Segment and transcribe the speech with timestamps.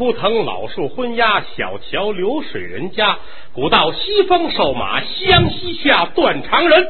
[0.00, 3.18] 枯藤，老树昏鸦，小桥流水人家。
[3.52, 6.88] 古道西风瘦马，湘西下断肠人，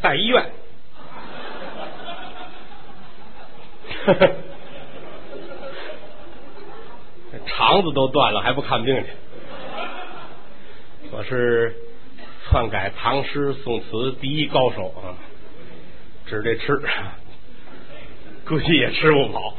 [0.00, 0.50] 在医院。
[7.44, 9.10] 肠子都断了，还不看病去？
[11.10, 11.76] 我是
[12.48, 15.12] 篡改唐诗宋词第一高手啊！
[16.24, 16.80] 指这吃，
[18.48, 19.58] 估计也吃不饱。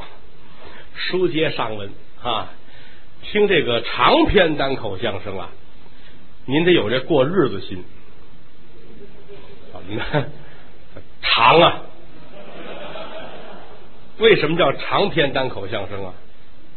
[0.96, 1.88] 书接上文
[2.24, 2.50] 啊，
[3.32, 5.48] 听这个长篇单口相声啊，
[6.44, 7.82] 您得有这过日子心。
[9.72, 10.26] 怎么呢？
[11.22, 11.80] 长啊！
[14.18, 16.12] 为什么叫长篇单口相声啊？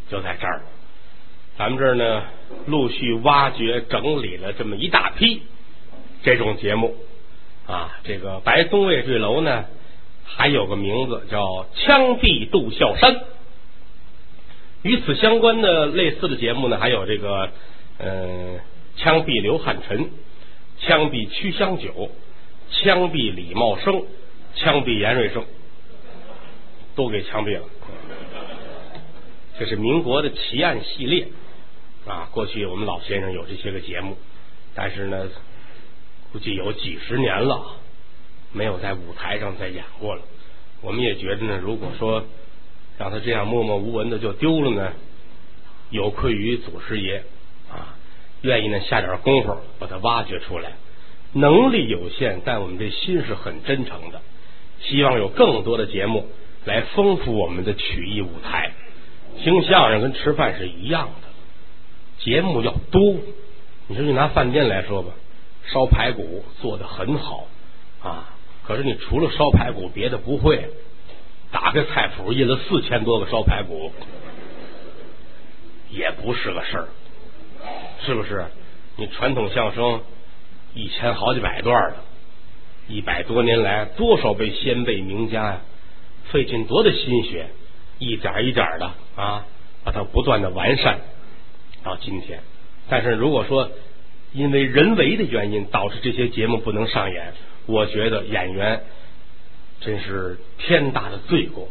[0.09, 0.61] 就在这儿，
[1.57, 2.23] 咱们这儿呢，
[2.67, 5.41] 陆续挖掘整理了这么一大批
[6.23, 6.95] 这种节目
[7.67, 7.99] 啊。
[8.05, 9.65] 这个白松卫坠楼呢，
[10.23, 11.43] 还有个名字叫
[11.75, 13.13] 《枪毙杜孝山》。
[14.85, 17.49] 与此相关的类似的节目呢，还有这个
[17.97, 18.59] 嗯，
[18.95, 20.11] 枪毙刘汉臣，
[20.77, 22.11] 枪毙曲香九，
[22.69, 24.03] 枪毙李茂生，
[24.53, 25.43] 枪毙严瑞生，
[26.95, 27.63] 都给枪毙了。
[29.57, 31.29] 这是民国的奇案系列
[32.05, 32.29] 啊！
[32.31, 34.15] 过去我们老先生有这些个节目，
[34.75, 35.27] 但是呢，
[36.31, 37.77] 估计有几十年了，
[38.53, 40.21] 没有在舞台上再演过了。
[40.81, 42.23] 我们也觉得呢，如果说。
[42.97, 44.93] 让他这样默默无闻的就丢了呢，
[45.89, 47.23] 有愧于祖师爷
[47.69, 47.95] 啊！
[48.41, 50.71] 愿意呢下点功夫把它挖掘出来。
[51.33, 54.21] 能力有限，但我们这心是很真诚的，
[54.79, 56.27] 希望有更多的节目
[56.63, 58.71] 来丰富我们的曲艺舞台。
[59.43, 63.15] 听相声跟吃饭是一样的，节目要多。
[63.87, 65.11] 你说就拿饭店来说吧，
[65.65, 67.47] 烧排骨做的很好
[68.01, 68.29] 啊，
[68.63, 70.69] 可是你除了烧排骨，别的不会。
[71.55, 73.93] 打开菜谱，印了四千多个烧排骨，
[75.89, 76.87] 也不是个事儿，
[78.05, 78.47] 是不是？
[78.97, 80.01] 你传统相声
[80.73, 81.95] 一千好几百段的，
[82.89, 85.61] 一百多年来多少位先辈名家呀，
[86.29, 87.47] 费尽多大心血，
[87.99, 89.45] 一点一点的啊，
[89.85, 90.99] 把它不断的完善
[91.85, 92.41] 到今天。
[92.89, 93.71] 但是如果说
[94.33, 97.33] 因为人为的原因导致这些节目不能上演，
[97.65, 98.81] 我觉得演员。
[99.81, 101.67] 真是天大的罪过，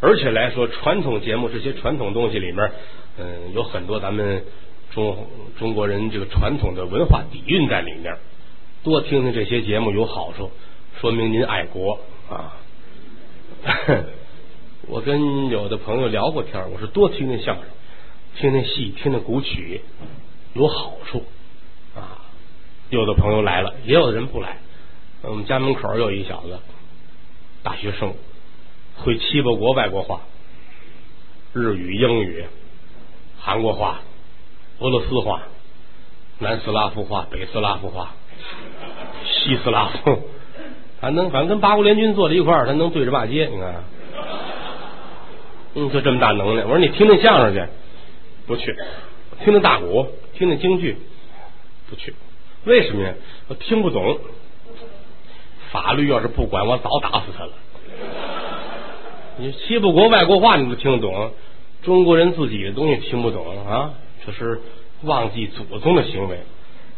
[0.00, 2.72] 而且来说，传统节目这些传统东西里面，
[3.18, 4.44] 嗯，有很多咱们
[4.90, 5.26] 中
[5.58, 8.16] 中国人这个传统的文化底蕴在里面。
[8.82, 10.50] 多听听这些节目有好处，
[11.00, 12.56] 说明您爱国啊。
[14.88, 17.64] 我跟有的朋友聊过天，我说多听听相声，
[18.36, 19.82] 听听戏，听听古曲，
[20.54, 21.24] 有好处
[21.94, 22.18] 啊。
[22.90, 24.58] 有的朋友来了，也有的人不来。
[25.22, 26.58] 我们家门口有一小子。
[27.62, 28.14] 大学生
[28.96, 30.22] 会七八国外国话，
[31.52, 32.44] 日语、英语、
[33.38, 34.00] 韩国话、
[34.80, 35.42] 俄罗斯话、
[36.38, 38.14] 南斯拉夫话、北斯拉夫话、
[39.24, 40.28] 西斯拉夫，
[41.00, 43.46] 他能反正跟八国联军坐在一块儿，他能对着骂街。
[43.46, 43.84] 你看，
[45.74, 46.64] 嗯，就这么大能耐。
[46.64, 47.64] 我说你听听相声去，
[48.46, 48.72] 不去；
[49.44, 50.96] 听听大鼓，听听京剧，
[51.88, 52.14] 不去。
[52.64, 53.14] 为什么呀？
[53.48, 54.18] 我听不懂。
[55.72, 57.52] 法律要是不管我，早打死他了。
[59.38, 61.32] 你七八国外国话你都听得懂，
[61.82, 63.94] 中国人自己的东西听不懂啊？
[64.24, 64.60] 这是
[65.02, 66.40] 忘记祖宗的行为。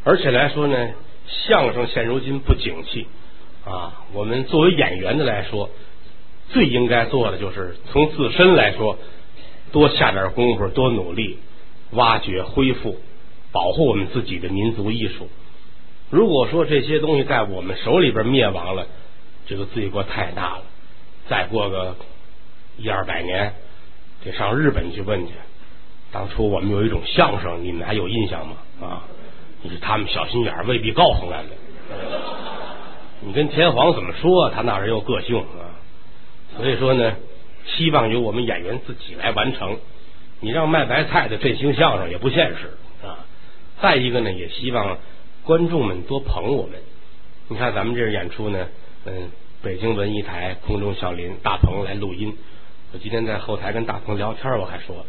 [0.03, 0.91] 而且来说呢，
[1.27, 3.07] 相声现如今不景气
[3.65, 4.05] 啊。
[4.13, 5.71] 我们作为演员的来说，
[6.51, 8.99] 最应该做的就是从自身来说，
[9.73, 11.39] 多下点功夫，多努力，
[11.93, 12.99] 挖掘、恢复、
[13.53, 15.29] 保护我们自己的民族艺术。
[16.10, 18.87] 如果说这些东西在我们手里边灭亡了，
[19.47, 20.62] 这个罪过太大了。
[21.28, 21.97] 再过个
[22.76, 23.54] 一二百年，
[24.22, 25.32] 得上日本去问去。
[26.12, 28.56] 当初我们有一种相声，你们还有印象吗？
[28.81, 29.03] 啊，
[29.62, 31.53] 你他们小心眼，未必告诉俺们。
[33.22, 34.50] 你跟天皇怎么说？
[34.50, 35.81] 他那人有个性啊。
[36.56, 37.16] 所以说呢，
[37.65, 39.78] 希望由我们演员自己来完成。
[40.41, 43.24] 你让卖白菜的振兴相声也不现实啊。
[43.80, 44.98] 再一个呢，也希望。
[45.45, 46.81] 观众们多捧我们，
[47.49, 48.67] 你看咱们这演出呢，
[49.05, 49.31] 嗯，
[49.63, 52.35] 北京文艺台空中小林大鹏来录音。
[52.93, 55.05] 我今天在后台跟大鹏聊天，我还说，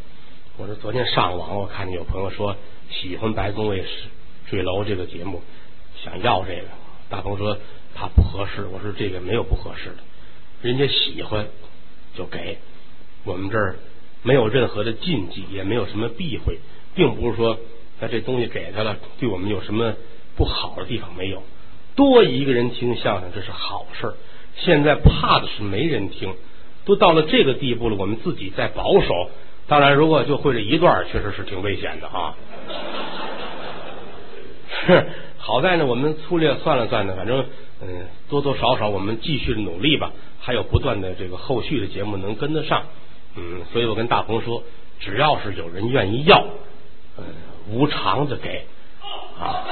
[0.58, 2.58] 我说昨天上网我看见有朋友说
[2.90, 3.86] 喜欢白宗卫
[4.50, 5.42] 坠楼这个节目，
[6.04, 6.68] 想要这个。
[7.08, 7.58] 大鹏说
[7.94, 9.98] 他不合适，我说这个没有不合适的，
[10.62, 11.48] 人家喜欢
[12.14, 12.58] 就给。
[13.24, 13.78] 我们这儿
[14.22, 16.60] 没有任何的禁忌，也没有什么避讳，
[16.94, 17.58] 并不是说
[18.02, 19.96] 那这东西给他了，对我们有什么。
[20.36, 21.44] 不好的地方没有，
[21.96, 24.14] 多一个人听相声这是好事。
[24.58, 26.34] 现在怕的是没人听，
[26.86, 29.30] 都到了这个地步了，我们自己再保守，
[29.68, 32.36] 当然，如果就会这一段，确实是挺危险的啊。
[34.86, 35.06] 是，
[35.38, 37.46] 好在呢，我们粗略算了算呢，反正
[37.82, 42.84] 嗯，多多少少我们继续努力吧，还有不断的这个后续的节目能跟得上。
[43.36, 44.64] 嗯，所以我跟大鹏说，
[45.00, 46.46] 只要是有人愿意要，
[47.18, 47.24] 嗯，
[47.70, 48.66] 无偿的给
[49.40, 49.64] 啊。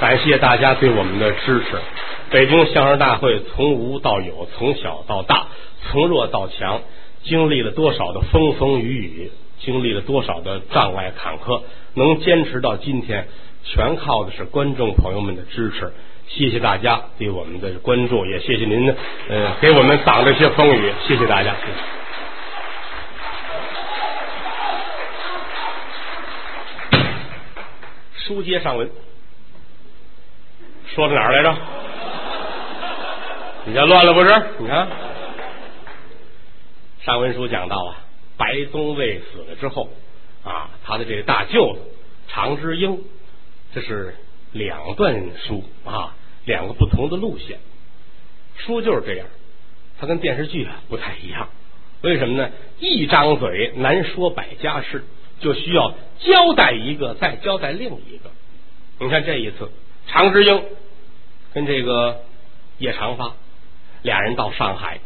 [0.00, 1.76] 感谢大家对我们的支持。
[2.30, 5.46] 北京相声大会从无到有，从小到大，
[5.82, 6.80] 从弱到强，
[7.22, 9.30] 经历了多少的风风雨雨，
[9.60, 11.62] 经历了多少的障碍坎坷，
[11.94, 13.28] 能坚持到今天，
[13.64, 15.92] 全靠的是观众朋友们的支持。
[16.26, 18.92] 谢谢大家对我们的关注，也谢谢您
[19.28, 20.92] 呃给我们挡这些风雨。
[21.06, 21.54] 谢谢大家。
[28.26, 28.88] 书接上文。
[30.94, 31.56] 说到哪儿来着？
[33.64, 34.28] 你这乱了不是？
[34.58, 34.88] 你看，
[37.00, 38.04] 上文书讲到啊，
[38.36, 39.90] 白宗卫死了之后
[40.44, 41.80] 啊，他的这个大舅子
[42.28, 43.02] 常之英，
[43.74, 44.14] 这是
[44.52, 46.14] 两段书啊，
[46.44, 47.58] 两个不同的路线。
[48.56, 49.26] 书就是这样，
[49.98, 51.48] 它跟电视剧啊不太一样。
[52.02, 52.50] 为什么呢？
[52.78, 55.04] 一张嘴难说百家事，
[55.42, 58.30] 就需要交代一个，再交代另一个。
[58.98, 59.70] 你看这一次，
[60.06, 60.62] 常之英。
[61.54, 62.22] 跟这个
[62.78, 63.34] 叶长发
[64.00, 65.00] 俩人到上海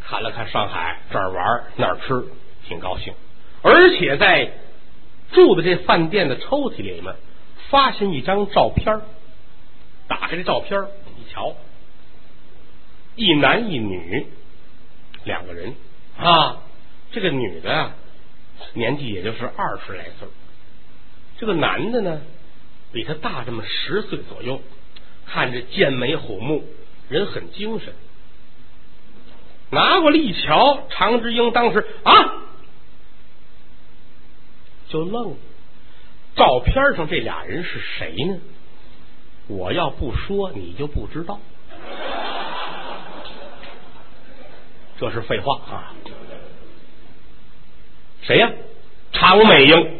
[0.00, 2.24] 看了看上海这儿玩那儿吃，
[2.68, 3.14] 挺高兴。
[3.62, 4.52] 而且在
[5.32, 7.16] 住的这饭店的抽屉里面
[7.68, 9.00] 发现一张照片，
[10.06, 10.80] 打开这照片
[11.18, 11.56] 一瞧，
[13.16, 14.28] 一男一女
[15.24, 15.74] 两个人
[16.16, 16.58] 啊。
[17.10, 17.96] 这个女的啊
[18.74, 20.28] 年纪也就是二十来岁，
[21.38, 22.20] 这个男的呢
[22.92, 24.60] 比他大这么十岁左右。
[25.32, 26.64] 看着剑眉虎目，
[27.08, 27.94] 人很精神。
[29.70, 32.12] 拿过来一瞧，常之英当时啊，
[34.88, 35.36] 就愣了。
[36.34, 38.38] 照片上这俩人是谁呢？
[39.46, 41.38] 我要不说，你就不知道。
[44.98, 45.94] 这是废话啊！
[48.22, 48.50] 谁呀？
[49.12, 49.98] 常美英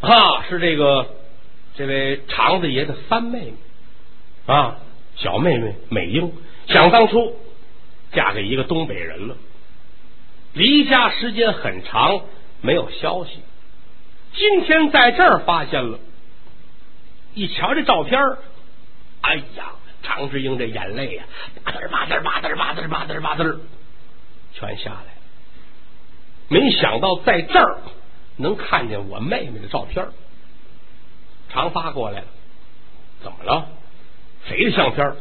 [0.00, 1.14] 啊，是这个
[1.76, 3.54] 这位常子爷的三妹妹。
[4.46, 4.78] 啊，
[5.16, 6.32] 小妹妹美英，
[6.66, 7.36] 想当初
[8.12, 9.36] 嫁给一个东北人了，
[10.54, 12.22] 离家时间很长，
[12.62, 13.32] 没有消息。
[14.32, 15.98] 今天在这儿发现了，
[17.34, 18.18] 一瞧这照片
[19.20, 19.72] 哎呀，
[20.02, 21.24] 常志英这眼泪呀，
[21.62, 23.58] 吧嗒吧嗒吧嗒吧嗒吧嗒吧嗒，
[24.54, 25.09] 全下来。
[26.50, 27.78] 没想到在这儿
[28.36, 30.08] 能看见我妹妹的照片
[31.48, 32.26] 常发过来了，
[33.22, 33.68] 怎么了？
[34.46, 35.14] 谁的相片？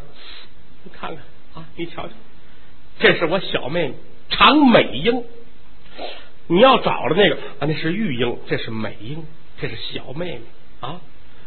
[0.83, 1.23] 你看看
[1.53, 2.13] 啊，你瞧瞧，
[2.99, 3.93] 这是我小妹妹
[4.29, 5.23] 常美英。
[6.47, 9.23] 你要找的那个啊，那是玉英，这是美英，
[9.61, 10.41] 这是小妹妹
[10.79, 10.99] 啊。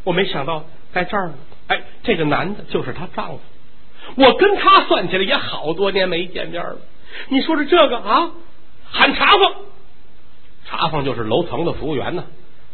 [0.04, 1.34] 我没想到在这儿呢。
[1.66, 3.40] 哎，这个男的就是她丈夫。
[4.16, 6.78] 我跟他算起来也好多年没见面了。
[7.28, 8.32] 你说的这个啊，
[8.90, 9.54] 喊茶房，
[10.72, 12.24] 茶房就是楼层的服务员呢。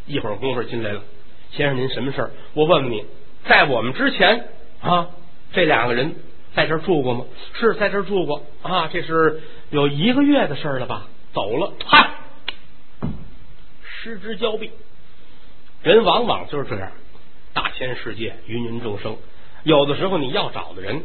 [0.06, 1.02] 一会儿功夫进来了，
[1.50, 2.30] 先生您什么事儿？
[2.54, 3.04] 我问问你，
[3.44, 4.48] 在我们之前。
[4.80, 5.08] 啊，
[5.52, 6.14] 这两个人
[6.54, 7.24] 在这住过吗？
[7.54, 11.08] 是在这住过啊，这是有一个月的事了吧？
[11.34, 12.10] 走了，嗨，
[13.82, 14.70] 失之交臂。
[15.82, 16.92] 人往往就是这样，
[17.52, 19.16] 大千世界，芸芸众生，
[19.64, 21.02] 有的时候你要找的人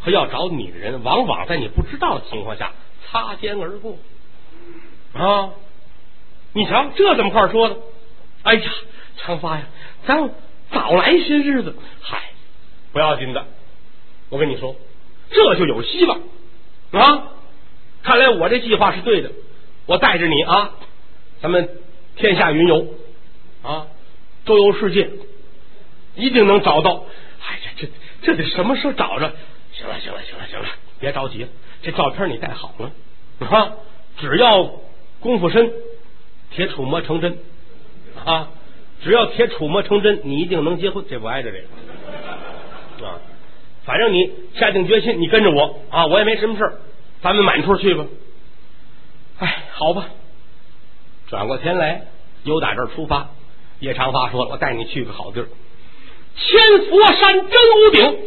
[0.00, 2.72] 和要找你的人，往往在你不知道的情况下
[3.10, 3.98] 擦肩而过
[5.14, 5.50] 啊。
[6.56, 7.76] 你瞧，这怎么话说的？
[8.42, 8.70] 哎呀，
[9.18, 9.66] 长发呀，
[10.06, 10.30] 咱
[10.72, 12.30] 早来些日子，嗨。
[12.94, 13.44] 不要紧的，
[14.30, 14.74] 我跟你说，
[15.30, 16.18] 这就有希望
[16.92, 17.24] 啊！
[18.02, 19.32] 看来我这计划是对的，
[19.84, 20.70] 我带着你啊，
[21.42, 21.68] 咱们
[22.16, 22.86] 天下云游
[23.62, 23.88] 啊，
[24.46, 25.10] 周游世界，
[26.14, 27.04] 一定能找到。
[27.46, 27.88] 哎呀，这
[28.22, 29.30] 这得什么时候找着？
[29.72, 30.68] 行了，行了，行了，行了，
[31.00, 31.46] 别着急，
[31.82, 32.92] 这照片你带好了
[33.46, 33.72] 啊！
[34.16, 34.64] 只要
[35.20, 35.70] 功夫深，
[36.56, 37.38] 铁杵磨成针
[38.24, 38.48] 啊！
[39.04, 41.04] 只要铁杵磨成针，你一定能结婚。
[41.08, 43.06] 这不挨着这个。
[43.06, 43.20] 啊，
[43.84, 46.80] 反正你下定决心，你跟着我啊，我也没什么事儿
[47.20, 48.06] 咱们满处去吧。
[49.38, 50.08] 哎，好吧。
[51.28, 52.06] 转过天来，
[52.44, 53.28] 由打这儿出发。
[53.80, 55.48] 叶长发说了：“我带你去个好地儿，
[56.36, 58.18] 千佛山真武顶，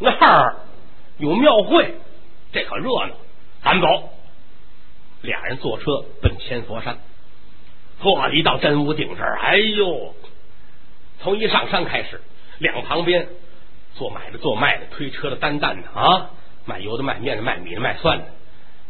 [0.00, 0.56] 那儿
[1.18, 1.94] 有庙会，
[2.52, 3.14] 这可热闹。
[3.62, 4.08] 咱们走。”
[5.22, 6.98] 俩人坐车奔千佛山，
[8.02, 10.14] 坐一到真武顶这儿，哎呦，
[11.20, 12.20] 从一上山开始，
[12.58, 13.28] 两旁边。
[13.94, 16.30] 做买的、做卖的、推车的、担担的啊，
[16.64, 18.24] 卖油的、卖面的、卖米的、卖蒜的、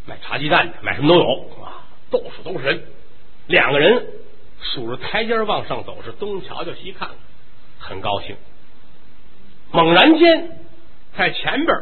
[0.06, 1.24] 卖茶鸡蛋的，卖什么都有
[1.60, 1.82] 啊。
[2.08, 2.84] 到处都是人。
[3.48, 4.06] 两个人
[4.60, 7.16] 数着台阶往上走，是东瞧瞧西看看，
[7.80, 8.36] 很高兴。
[9.72, 10.60] 猛然间，
[11.18, 11.76] 在前边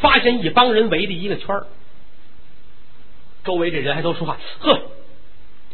[0.00, 1.66] 发现一帮人围着一个圈儿，
[3.44, 4.80] 周围这人还都说话：“呵，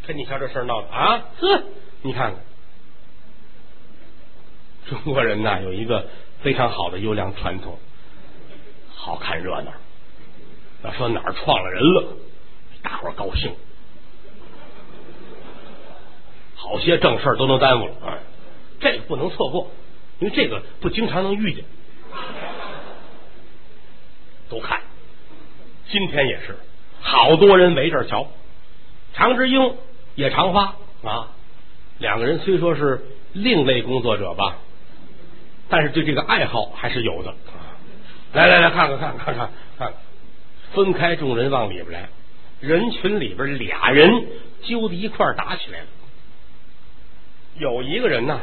[0.09, 1.23] 看你瞧这事儿闹的啊！
[1.39, 1.63] 呵，
[2.01, 2.41] 你看看，
[4.87, 6.07] 中国人呐，有一个
[6.41, 7.77] 非常好的优良传统，
[8.95, 9.71] 好看热闹。
[10.83, 12.17] 要说哪儿撞了人了，
[12.81, 13.53] 大伙儿高兴。”
[16.57, 18.17] 好些正事儿都能耽误了，啊，
[18.79, 19.69] 这个不能错过，
[20.17, 21.63] 因为这个不经常能遇见。
[24.49, 24.81] 都看，
[25.87, 26.57] 今天也是，
[26.99, 28.25] 好多人围这瞧。
[29.13, 29.75] 常之英、
[30.19, 31.29] 野长发啊，
[31.97, 34.57] 两个人虽说是另类工作者吧，
[35.69, 37.33] 但是对这个爱好还是有的。
[38.33, 39.93] 来来来看看看看看看，
[40.73, 42.09] 分开众人往里边来，
[42.59, 44.27] 人群里边俩人
[44.63, 45.85] 揪在一块打起来了。
[47.57, 48.41] 有一个人呢，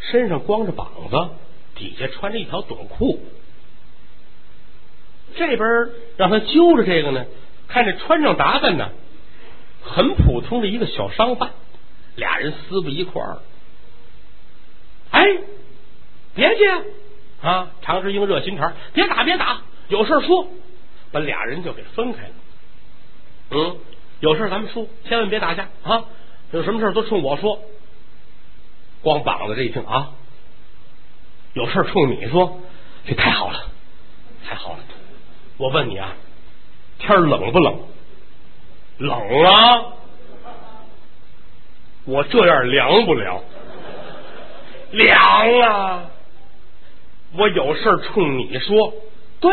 [0.00, 1.28] 身上光着膀子，
[1.74, 3.20] 底下穿着一条短裤。
[5.36, 5.68] 这边
[6.16, 7.26] 让他揪着这个呢，
[7.68, 8.90] 看着穿上打扮呢，
[9.86, 11.52] 很普通的一个小商贩。
[12.16, 13.38] 俩人撕不一块儿。
[15.10, 15.20] 哎，
[16.34, 16.64] 别介
[17.42, 17.70] 啊！
[17.82, 20.48] 常志英热心肠，别打别打，有事说，
[21.12, 22.34] 把俩人就给分开了。
[23.50, 23.76] 嗯，
[24.20, 26.04] 有事咱们说，千万别打架啊！
[26.52, 27.60] 有什么事都冲我说，
[29.02, 30.12] 光膀子这一听啊，
[31.52, 32.60] 有事冲你说，
[33.06, 33.66] 这太好了，
[34.46, 34.78] 太好了！
[35.58, 36.14] 我问你啊，
[36.98, 37.78] 天冷不冷？
[38.98, 39.84] 冷啊！
[42.04, 43.42] 我这样凉不了？
[44.92, 46.04] 凉啊！
[47.36, 48.94] 我有事冲你说，
[49.40, 49.50] 对，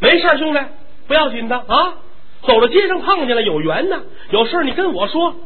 [0.00, 0.60] 没事兄弟，
[1.06, 1.94] 不要紧的啊。
[2.42, 5.36] 走到街上碰见了，有缘呢，有事你跟我说。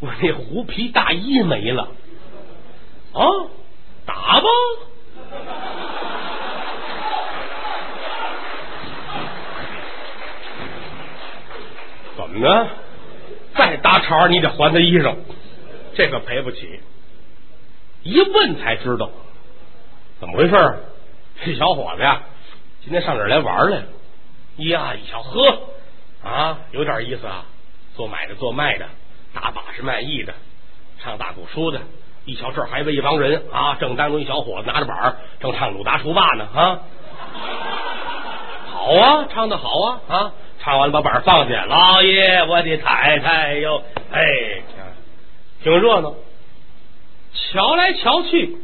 [0.00, 1.88] 我那狐皮大衣没了
[3.12, 3.22] 啊！
[4.04, 4.46] 打吧！
[12.32, 12.68] 怎么呢？
[13.54, 15.16] 再搭茬你得还他衣裳，
[15.94, 16.80] 这个赔不起。
[18.02, 19.10] 一问才知道
[20.20, 20.78] 怎么回事。
[21.44, 22.22] 这小伙子呀，
[22.82, 23.84] 今天上这儿来玩来了。
[24.56, 25.60] 呀，一瞧，呵
[26.22, 27.44] 啊，有点意思啊，
[27.96, 28.86] 做买的，做卖的。
[29.34, 30.34] 打把式卖艺的，
[31.00, 31.80] 唱大鼓书的，
[32.24, 33.76] 一瞧这儿还围一帮人啊！
[33.78, 36.80] 正当中一小伙子拿着板，正唱鲁达除霸呢啊！
[38.72, 40.32] 好啊，唱的好啊啊！
[40.68, 43.82] 唱完了把板放下，老爷我的太太哟，
[44.12, 44.62] 哎，
[45.62, 46.14] 挺热闹。
[47.32, 48.54] 瞧来瞧去，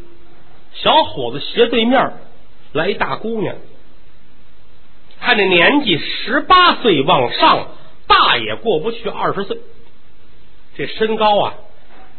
[0.75, 2.13] 小伙子斜对面
[2.73, 3.57] 来一大姑娘，
[5.19, 7.69] 看这年纪十八岁往上，
[8.07, 9.57] 大也过不去二十岁。
[10.77, 11.55] 这身高啊，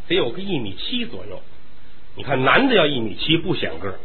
[0.07, 1.43] 得有个一米七左右。
[2.15, 3.99] 你看，男的要一米七不显个，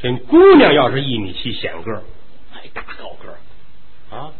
[0.00, 2.02] 这姑娘要是一米七显个儿，
[2.50, 4.32] 还大高个啊！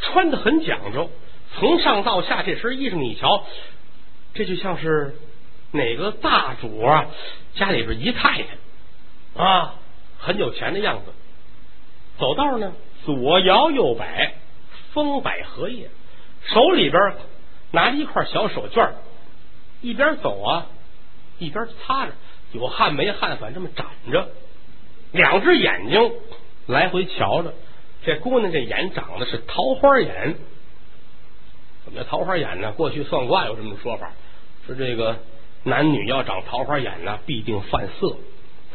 [0.00, 1.10] 穿的很讲究，
[1.54, 3.44] 从上到下这身衣裳你瞧，
[4.34, 5.16] 这就像是
[5.72, 7.06] 哪个大主啊
[7.54, 9.74] 家里边姨太太啊，
[10.18, 11.12] 很有钱的样子。
[12.18, 12.72] 走道呢，
[13.04, 14.34] 左摇右摆，
[14.92, 15.90] 风摆荷叶，
[16.46, 17.00] 手里边。
[17.72, 18.90] 拿着一块小手绢
[19.80, 20.66] 一边走啊，
[21.38, 22.12] 一边擦着，
[22.50, 24.28] 有汗没汗，反正这么展着，
[25.12, 26.12] 两只眼睛
[26.66, 27.54] 来回瞧着。
[28.04, 30.34] 这姑娘这眼长的是桃花眼，
[31.84, 32.72] 怎么叫桃花眼呢？
[32.72, 34.12] 过去算卦有这么说法，
[34.66, 35.18] 说这个
[35.64, 38.16] 男女要长桃花眼呢，必定犯色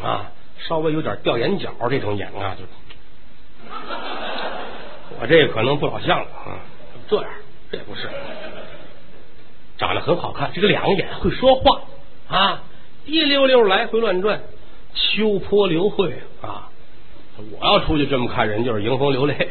[0.04, 2.64] 啊，稍微有点掉眼角这种眼啊，就
[5.20, 6.60] 我这可能不老像了啊，
[7.08, 7.32] 这样
[7.72, 8.10] 这不是。
[9.78, 11.82] 长得很好看，这个两眼会说话
[12.30, 12.64] 啊，
[13.06, 14.42] 滴溜溜来回乱转，
[14.94, 16.70] 秋波流慧啊！
[17.38, 19.50] 我要出去这么看人，就是迎风流泪。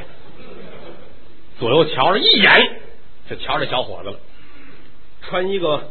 [1.58, 2.80] 左右瞧着一眼，
[3.28, 4.18] 就瞧这小伙子了，
[5.22, 5.90] 穿一个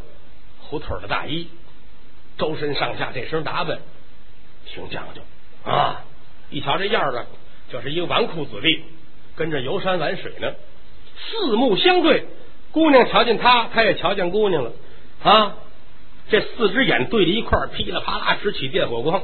[0.59, 1.47] 虎腿的大衣，
[2.37, 3.79] 周身上下这身打扮
[4.65, 5.21] 挺讲究
[5.69, 6.03] 啊！
[6.49, 7.25] 一瞧这样子，
[7.71, 8.81] 就是一个纨绔子弟，
[9.35, 10.53] 跟着游山玩水呢，
[11.17, 12.25] 四目相对。
[12.71, 14.73] 姑娘瞧见他，他也瞧见姑娘了
[15.23, 15.55] 啊！
[16.29, 19.23] 这四只眼对着一块，噼里啪啦直起电火光。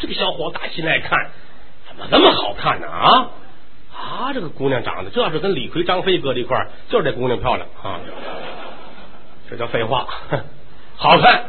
[0.00, 1.30] 这个小伙打心爱看，
[1.88, 2.86] 怎么这么好看呢？
[2.88, 3.30] 啊
[3.96, 4.32] 啊！
[4.34, 8.00] 这个姑娘长得，这要是跟李逵、张飞搁在一块儿，就是这姑娘漂亮啊！
[9.48, 10.08] 这叫废话，
[10.96, 11.44] 好看，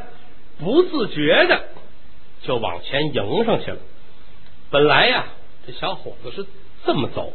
[0.60, 1.64] 不自觉的
[2.44, 3.78] 就往前迎上去了。
[4.70, 5.26] 本来呀，
[5.66, 6.46] 这小伙子是
[6.86, 7.34] 这么走。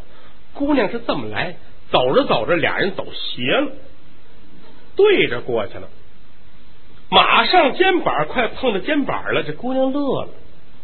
[0.52, 1.56] 姑娘是这么来，
[1.90, 3.72] 走着走着，俩人走斜了，
[4.96, 5.88] 对着过去了，
[7.08, 10.28] 马上肩膀快碰到肩膀了，这姑娘乐了，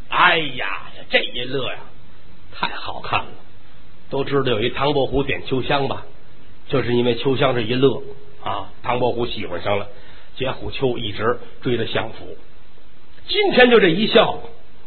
[0.09, 1.79] 哎呀，这一乐呀，
[2.55, 3.27] 太好看了。
[4.09, 6.05] 都知道有一唐伯虎点秋香吧？
[6.69, 8.03] 就是因为秋香这一乐
[8.43, 9.89] 啊，唐伯虎喜欢上了，
[10.37, 12.37] 解虎丘一直追到相府。
[13.29, 14.41] 今天就这一笑，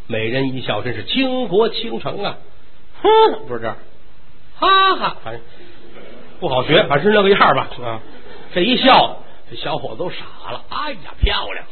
[0.08, 2.38] 美人一笑，真是倾国倾城啊！
[3.02, 3.78] 哼，不是这儿，
[4.56, 5.42] 哈哈，反正
[6.40, 8.02] 不好学，反正那个样吧啊。
[8.54, 10.64] 这一笑，这小伙子都傻了。
[10.70, 11.66] 哎呀，漂亮！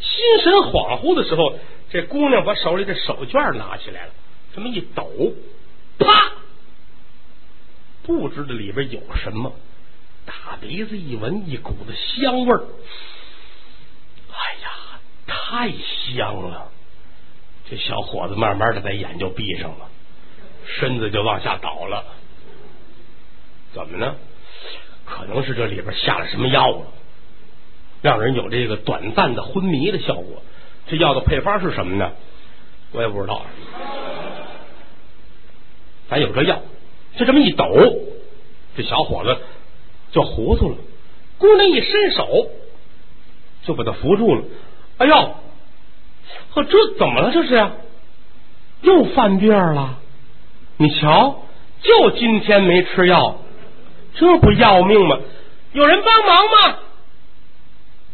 [0.00, 1.54] 心神恍惚的时候，
[1.94, 4.12] 这姑娘把手里的手绢拿起来了，
[4.52, 5.08] 这么一抖，
[5.96, 6.32] 啪！
[8.02, 9.54] 不知道里边有什么，
[10.26, 12.64] 大鼻子一闻，一股子香味儿。
[14.28, 14.98] 哎呀，
[15.28, 16.72] 太香了！
[17.70, 19.88] 这小伙子慢慢的把眼就闭上了，
[20.66, 22.04] 身子就往下倒了。
[23.72, 24.16] 怎么呢？
[25.04, 26.86] 可能是这里边下了什么药了，
[28.02, 30.42] 让人有这个短暂的昏迷的效果。
[30.86, 32.12] 这药的配方是什么呢？
[32.92, 33.42] 我也不知道。
[36.08, 36.60] 咱有这药。
[37.16, 37.64] 就这么一抖，
[38.76, 39.38] 这小伙子
[40.10, 40.76] 就糊涂了。
[41.38, 42.48] 姑娘一伸手，
[43.62, 44.42] 就把他扶住了。
[44.98, 45.14] 哎呦，
[46.50, 47.30] 呵，这怎么了？
[47.32, 47.70] 这是，
[48.82, 50.00] 又犯病了。
[50.76, 51.42] 你瞧，
[51.82, 53.38] 就今天没吃药，
[54.14, 55.20] 这不要命吗？
[55.72, 56.78] 有人帮忙吗？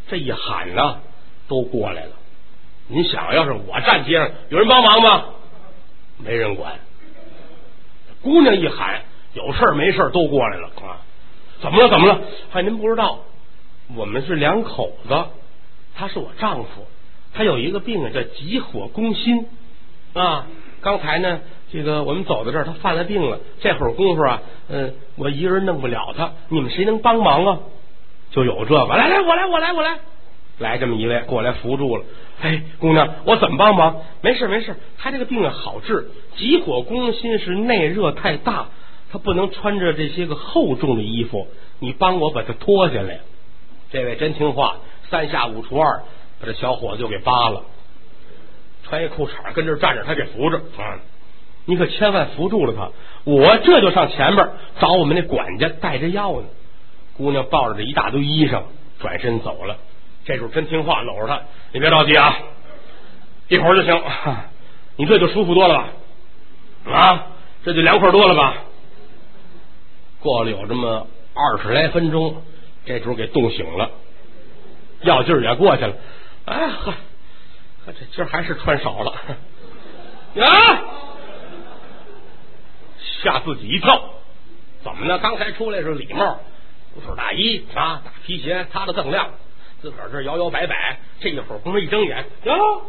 [0.09, 1.00] 这一喊呢，
[1.49, 2.12] 都过来了。
[2.91, 5.25] 你想要是我站街上，有人帮忙吗？
[6.19, 6.75] 没人管。
[8.23, 11.01] 姑娘一喊，有事没事都过来了啊！
[11.61, 11.89] 怎么了？
[11.89, 12.21] 怎么了？
[12.53, 13.21] 哎，您不知道，
[13.95, 15.25] 我们是两口子，
[15.95, 16.87] 他是我丈夫，
[17.33, 19.47] 他有一个病啊，叫急火攻心
[20.13, 20.47] 啊。
[20.83, 21.41] 刚才呢，
[21.73, 23.39] 这个我们走到这儿，他犯了病了。
[23.61, 27.59] 这会儿功夫啊，嗯，我一个人弄不了他，你们谁能帮忙啊？
[28.31, 29.99] 就有这个，来来，我来，我来，我来，
[30.61, 32.05] 来这么一位过来扶住了。
[32.43, 34.03] 哎，姑娘，我怎么帮忙？
[34.21, 36.11] 没事没事，他这个病啊好治。
[36.37, 38.69] 急火攻心是内热太大，
[39.11, 41.49] 他不能穿着这些个厚重的衣服。
[41.81, 43.21] 你帮我把他脱下来。
[43.91, 44.77] 这位真听话，
[45.09, 46.03] 三下五除二
[46.41, 47.65] 把这小伙子就给扒了，
[48.85, 51.01] 穿一裤衩跟这站着，他给扶着啊。
[51.65, 52.91] 你可千万扶住了他，
[53.25, 56.47] 我这就上前边找我们那管家带着药呢。
[57.17, 58.63] 姑娘抱着这一大堆衣裳，
[58.99, 59.77] 转身走了。
[60.25, 62.37] 这时候真听话，搂着他，你别着急啊，
[63.49, 64.02] 一会儿就行。
[64.97, 65.75] 你这就舒服多了
[66.85, 66.93] 吧？
[66.93, 67.26] 啊，
[67.65, 68.54] 这就凉快多了吧？
[70.21, 72.43] 过了有这么二十来分钟，
[72.85, 73.91] 这时候给冻醒了，
[75.02, 75.95] 药劲儿也过去了。
[76.45, 76.95] 哎呵，
[77.87, 79.13] 这今儿还是穿少了
[80.45, 80.83] 啊！
[83.23, 84.02] 吓自己一跳，
[84.85, 85.19] 怎么呢？
[85.19, 86.41] 刚才出来是礼帽、
[86.95, 89.30] 不腿大衣啊，大皮鞋擦的锃亮。
[89.82, 92.82] 自个儿这摇摇摆摆，这一会儿功夫一睁眼，哟，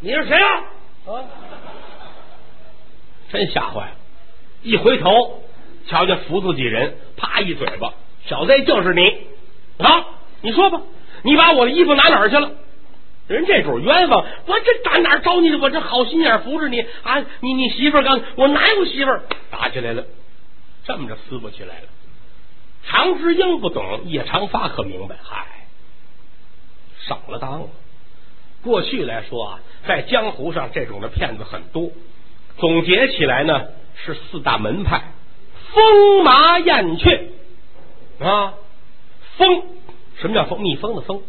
[0.00, 0.64] 你是谁啊？
[1.06, 1.24] 啊，
[3.32, 3.92] 真吓坏了！
[4.62, 5.42] 一回头，
[5.86, 7.94] 瞧见扶自己人，啪一嘴巴，
[8.26, 9.02] 小子就是你
[9.78, 10.04] 啊！
[10.42, 10.82] 你说吧，
[11.22, 12.50] 你把我的衣服拿哪儿去了？
[13.26, 15.54] 人这主冤枉，我这打哪找你？
[15.54, 17.24] 我这好心眼扶着你啊！
[17.40, 19.22] 你你媳妇儿刚，我哪有媳妇儿？
[19.50, 20.04] 打起来了，
[20.84, 21.88] 这么着撕不起来了。
[22.86, 25.16] 常之英不懂，叶长发可明白。
[25.22, 25.46] 嗨。
[27.08, 27.66] 上了当了。
[28.62, 31.90] 过去来说啊，在江湖上这种的骗子很多。
[32.58, 35.12] 总结起来呢，是四大门派：
[35.72, 37.28] 风麻燕雀
[38.18, 38.54] 啊，
[39.36, 39.62] 蜂
[40.20, 40.60] 什么叫蜂？
[40.60, 41.22] 蜜蜂的蜂，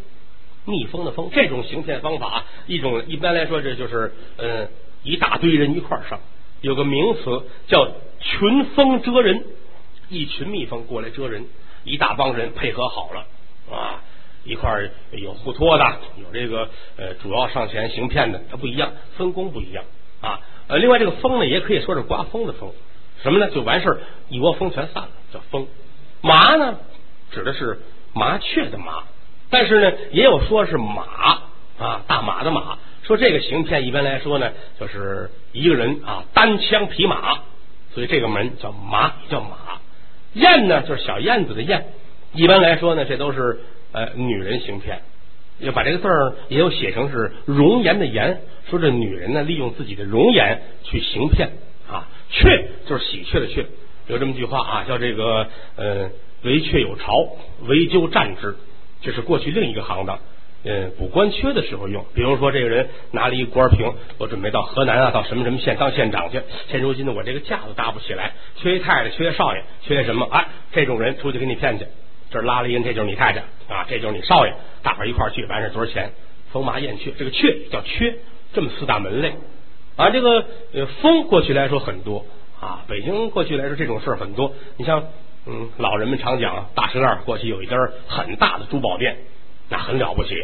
[0.65, 1.29] 蜜蜂的蜂。
[1.31, 4.67] 这种行骗方法，一种一般来说，这就是嗯，
[5.03, 6.19] 一大堆人一块上，
[6.61, 9.45] 有个名词叫群蜂蛰人，
[10.09, 11.45] 一群蜜蜂过来蛰人，
[11.83, 13.27] 一大帮人配合好了
[13.71, 14.01] 啊。
[14.49, 15.85] 一块有互托的，
[16.17, 19.83] 有这个呃，主要上前行骗的，它不一样，分工不一样
[20.21, 20.39] 啊。
[20.67, 22.73] 呃，另外这个风呢，也可以说是刮风的风，
[23.21, 23.51] 什么呢？
[23.51, 25.67] 就完事儿，一窝蜂全散了，叫风。
[26.21, 26.79] 麻呢，
[27.31, 27.79] 指的是
[28.13, 29.03] 麻雀的麻，
[29.51, 31.03] 但是呢，也有说是马
[31.77, 32.79] 啊，大马的马。
[33.03, 37.39] 说这个行骗一般来说呢，就是一个人啊，单枪匹马，
[37.93, 39.57] 所以这个门叫麻，叫马。
[40.33, 41.85] 燕呢，就是小燕子的燕。
[42.33, 43.59] 一般来说呢，这都是。
[43.91, 44.99] 呃，女人行骗，
[45.59, 51.49] 要把这个字儿也有写成是容颜的颜，说这女人呢利用自己的容颜去行骗
[51.89, 52.07] 啊。
[52.29, 53.65] 雀就是喜鹊的雀，
[54.07, 56.11] 有这么句话啊，叫这个呃，
[56.43, 57.13] 为雀有巢，
[57.67, 58.55] 为鸠占之。
[59.01, 60.19] 这是过去另一个行当，
[60.63, 62.05] 嗯补官缺的时候用。
[62.13, 66.41] 比如说这个人拿了一官凭，我准备到河南啊，到什么什么县当县长去。
[66.67, 70.27] 现如今呢，我这个架子搭不起来，缺一太太，缺一少爷，缺什么？
[70.29, 71.85] 哎，这种人出去给你骗去。
[72.29, 73.39] 这拉了一人，这就是你太太
[73.73, 76.11] 啊，这就是你少爷，大伙一块去，完事多少钱？
[76.51, 78.15] 风马燕雀，这个雀叫缺，
[78.53, 79.35] 这么四大门类
[79.95, 80.09] 啊。
[80.09, 82.25] 这个呃，风过去来说很多
[82.59, 84.53] 啊，北京过去来说这种事儿很多。
[84.77, 85.03] 你像
[85.45, 89.17] 嗯，老人们常讲，大石栏过去有一家很大的珠宝店，
[89.69, 90.35] 那很了不起。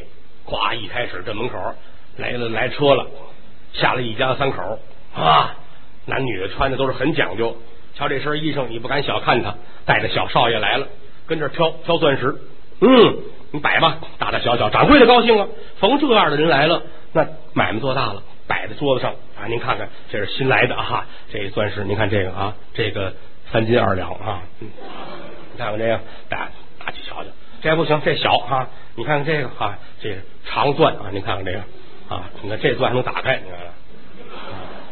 [0.47, 1.57] 咵，一开始这门口
[2.17, 3.07] 来了来车了，
[3.73, 4.79] 下来一家三口
[5.15, 5.55] 啊，
[6.05, 7.57] 男女的穿的都是很讲究。
[7.95, 10.87] 瞧这身衣裳，你不敢小看他，带着小少爷来了，
[11.27, 12.35] 跟这挑挑钻石，
[12.81, 13.17] 嗯。
[13.51, 15.47] 你摆吧，大大小小，掌柜的高兴了！
[15.79, 16.83] 逢这样的人来了，
[17.13, 19.47] 那买卖做大了，摆在桌子上啊！
[19.47, 21.05] 您看看，这是新来的啊！
[21.31, 23.13] 这钻石，您看这个啊，这个
[23.53, 24.41] 三斤二两啊！
[24.59, 24.67] 你
[25.57, 26.49] 看看这个，大
[26.83, 27.29] 大去瞧瞧，
[27.61, 28.67] 这不行，这小啊！
[28.95, 31.05] 你看看这个啊，这长钻啊！
[31.13, 31.59] 您看看这个
[32.09, 33.59] 啊，你看这钻还能打开，你看，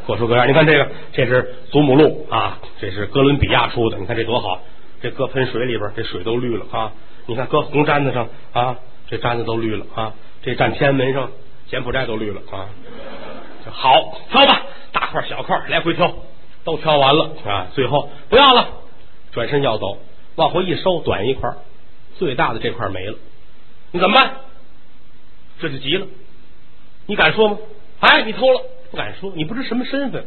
[0.07, 0.47] 各式各样。
[0.47, 4.61] 你看这个，这是祖母绿啊，这是哥伦比亚出的，你看这多好！
[5.03, 6.93] 这搁喷水里边，这水都绿了啊！
[7.25, 8.77] 你看，搁红毡子上啊，
[9.09, 10.13] 这毡子都绿了啊。
[10.41, 11.29] 这站天安门上，
[11.67, 12.69] 柬埔寨都绿了啊。
[13.69, 14.61] 好，挑吧，
[14.93, 16.15] 大块小块来回挑，
[16.63, 17.67] 都挑完了啊。
[17.73, 18.69] 最后不要了，
[19.33, 19.97] 转身要走，
[20.35, 21.53] 往回一收，短一块，
[22.15, 23.17] 最大的这块没了，
[23.91, 24.35] 你怎么办？
[25.59, 26.07] 这就急了，
[27.07, 27.57] 你敢说吗？
[27.99, 30.25] 哎，你偷了，不敢说，你不知什么身份，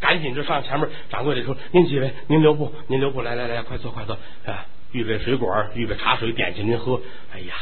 [0.00, 2.12] 赶紧就上前面，掌柜的说：“您几位？
[2.28, 7.00] 您留步，您留步，来来来，快坐快坐啊。”预备水果，预备茶水，点心您喝。
[7.34, 7.54] 哎呀，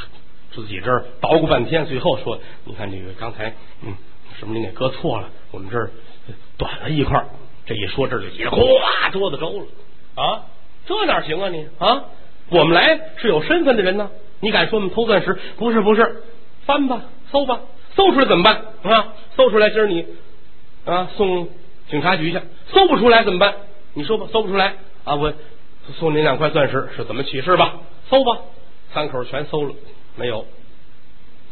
[0.52, 3.94] 自己这儿捣鼓半天，最后说：“你看这个刚才，嗯，
[4.38, 5.28] 是不是您给搁错了？
[5.50, 5.90] 我们这儿
[6.56, 7.24] 短了一块。”
[7.66, 10.42] 这一说，这就急了，哗，桌子周了啊！
[10.84, 12.04] 这哪行啊你啊？
[12.50, 15.34] 我们来是有身份的人呢，你敢说我们偷钻石？
[15.56, 16.22] 不是不是，
[16.66, 17.60] 翻吧，搜吧，
[17.96, 19.14] 搜出来怎么办啊？
[19.34, 20.04] 搜出来今儿你
[20.84, 21.48] 啊送
[21.94, 22.40] 警察局去，
[22.72, 23.54] 搜不出来怎么办？
[23.92, 25.32] 你说吧，搜不出来啊我。
[25.96, 27.74] 送您两块钻石是怎么起事吧？
[28.10, 28.38] 搜吧，
[28.92, 29.74] 三口全搜了，
[30.16, 30.44] 没有，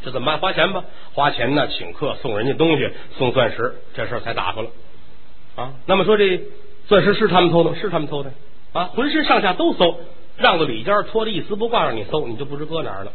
[0.02, 0.38] 这怎么办？
[0.40, 4.70] 花钱吧，花钱呢，请客送人家东西，送钻石，这事儿才打发了
[5.55, 5.74] 啊。
[5.87, 6.40] 那么说这
[6.88, 8.33] 钻石是他们偷的，是他们偷的
[8.72, 10.00] 啊，浑身上下都搜，
[10.38, 13.12] 让到里间脱的一丝不挂，让你搜，你就不知搁哪儿了。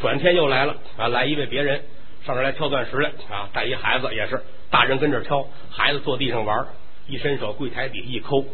[0.00, 1.82] 转天又来了啊，来一位别人
[2.24, 6.66] 上这来挑钻石来啊，带一孩子也是，大人跟这挑，孩子坐地上玩，
[7.06, 8.44] 一伸手柜台底一抠。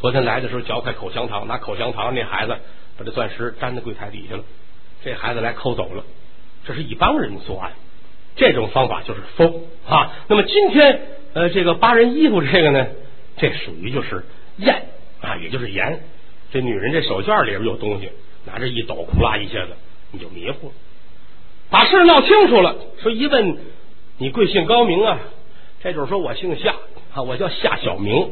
[0.00, 2.56] 昨天来的时候嚼块口香糖，拿口香糖那孩子
[2.96, 4.44] 把这钻石粘在柜台底下了，
[5.04, 6.04] 这孩子来抠走了。
[6.64, 7.72] 这是一帮人作案，
[8.36, 10.12] 这种方法就是疯啊。
[10.28, 11.00] 那么今天
[11.34, 12.86] 呃，这个扒人衣服这个呢，
[13.36, 14.24] 这属于就是
[14.58, 14.86] 验
[15.20, 16.00] 啊，也就是盐。
[16.50, 18.10] 这女人这手绢里边有东西，
[18.44, 19.72] 拿着一抖，呼啦一下子
[20.10, 20.72] 你就迷糊了。
[21.70, 23.58] 把事闹清楚了，说一问
[24.18, 25.18] 你贵姓高明啊？
[25.82, 26.74] 这就是说我姓夏
[27.14, 28.30] 啊，我叫夏小明。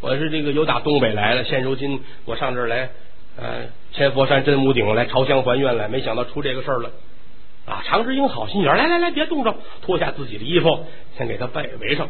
[0.00, 2.88] 我是这个由打东北来的，现如今我上这儿来，
[3.36, 6.90] 呃，千佛山真武顶来朝香还愿来，没想到出这个事儿了
[7.66, 7.82] 啊！
[7.84, 10.86] 常之英好心眼，来来来，别动着，脱下自己的衣服，
[11.18, 12.08] 先给他围围上，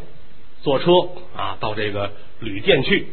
[0.62, 0.92] 坐车
[1.36, 3.08] 啊，到这个旅店去，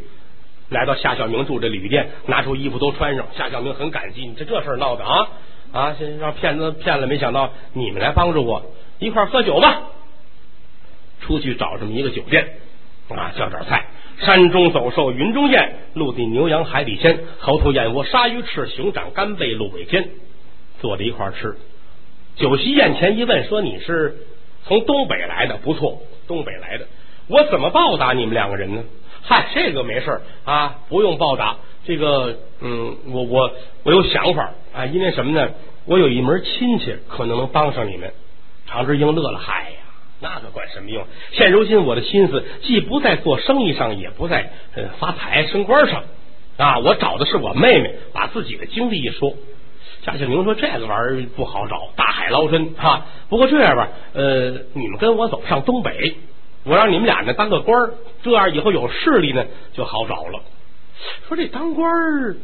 [0.70, 3.26] 来到夏小明住这旅店，拿出衣服都穿上。
[3.36, 5.30] 夏小明很感激，你这这事闹的啊
[5.72, 5.96] 啊！
[5.98, 8.62] 先让骗子骗了，没想到你们来帮助我，
[9.00, 9.84] 一块儿喝酒吧。
[11.26, 12.48] 出去找这么一个酒店
[13.10, 13.86] 啊，叫点菜。
[14.20, 20.08] 山中走兽，云中雁，陆地牛羊，海底鲜，猴头燕窝，鲨鱼翅，熊掌，干贝，鹿尾尖，
[20.80, 21.58] 坐在一块吃。
[22.36, 24.16] 酒席宴前一问，说你是
[24.64, 26.88] 从东北来的，不错，东北来的。
[27.28, 28.84] 我怎么报答你们两个人呢？
[29.24, 31.58] 嗨，这个没事啊，不用报答。
[31.86, 33.52] 这个，嗯，我我
[33.84, 35.52] 我有想法啊，因为什么呢？
[35.86, 38.12] 我有一门亲戚，可能能帮上你们。
[38.66, 39.78] 常之英乐了，嗨呀。
[40.26, 41.06] 那个管什么用？
[41.34, 46.04] 现如今我的心思既不在做生意上，也不在呃发财升官上
[46.58, 46.80] 啊！
[46.80, 49.34] 我找的是我妹妹，把自己的经历一说。
[50.04, 53.06] 夏庆明说：“这个玩意儿不好找，大海捞针哈。
[53.30, 56.16] 不过这样吧，呃，你们跟我走上东北，
[56.64, 60.42] 我让你们俩呢当个官儿，这样以后有势力呢就好找了。”
[61.28, 62.36] 说这当官儿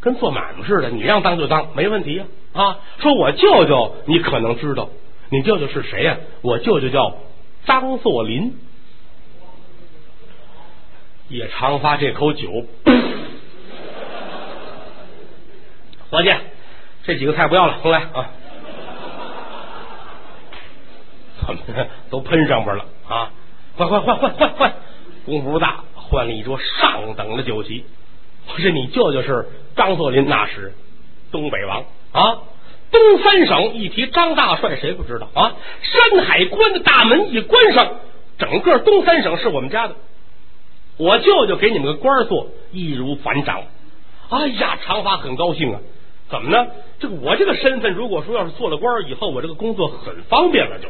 [0.00, 2.78] 跟做买卖似的，你让当就当，没问题呀啊！
[2.98, 4.88] 说我舅舅，你可能知道。
[5.30, 6.16] 你舅舅是谁呀？
[6.40, 7.14] 我舅舅叫
[7.68, 8.54] 张作霖，
[11.28, 12.50] 也常发这口酒。
[16.10, 16.34] 伙计，
[17.04, 18.30] 这几个菜不要了，重来啊！
[21.46, 21.60] 怎么
[22.08, 23.30] 都喷上边了啊？
[23.76, 24.72] 换换换换换换，
[25.26, 27.84] 功夫不大，换了一桌上等的酒席。
[28.46, 30.72] 不是你舅舅是张作霖，那是
[31.30, 32.38] 东北王啊！
[32.90, 35.56] 东三省一提张大帅，谁不知道啊？
[35.82, 37.96] 山海关的大门一关上，
[38.38, 39.94] 整个东三省是我们家的。
[40.96, 43.62] 我舅舅给你们个官做，易如反掌。
[44.30, 45.80] 哎呀，长发很高兴啊！
[46.30, 46.66] 怎么呢？
[46.98, 50.88] 这个我这个身份，如果说要是做了官以后，我这个工作很方便了，就。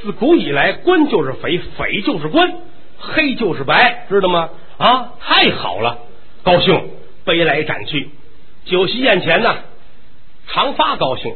[0.00, 2.54] 自古以来，官就是匪，匪就是官，
[2.98, 4.48] 黑就是白，知道吗？
[4.78, 5.98] 啊，太好了，
[6.42, 6.90] 高兴，
[7.24, 8.10] 杯来盏去，
[8.64, 9.56] 酒席宴前呢，
[10.46, 11.34] 常发高兴，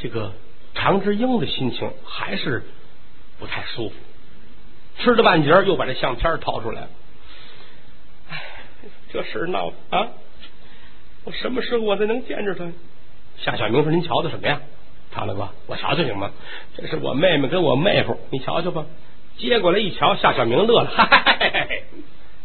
[0.00, 0.32] 这个
[0.74, 2.64] 常之英的心情还是
[3.38, 3.94] 不太舒服。
[4.98, 6.88] 吃着半截又把这相片掏出来了。
[8.30, 8.42] 哎，
[9.12, 10.08] 这事闹的啊！
[11.24, 12.66] 我什么时候我才能见着他？
[13.38, 14.60] 夏小明说：“您瞧的什么呀？”
[15.14, 16.30] 长大哥，我瞧瞧行吗？
[16.76, 18.84] 这是我妹妹跟我妹夫，你瞧瞧吧。
[19.38, 20.90] 接过来一瞧，夏小明乐了，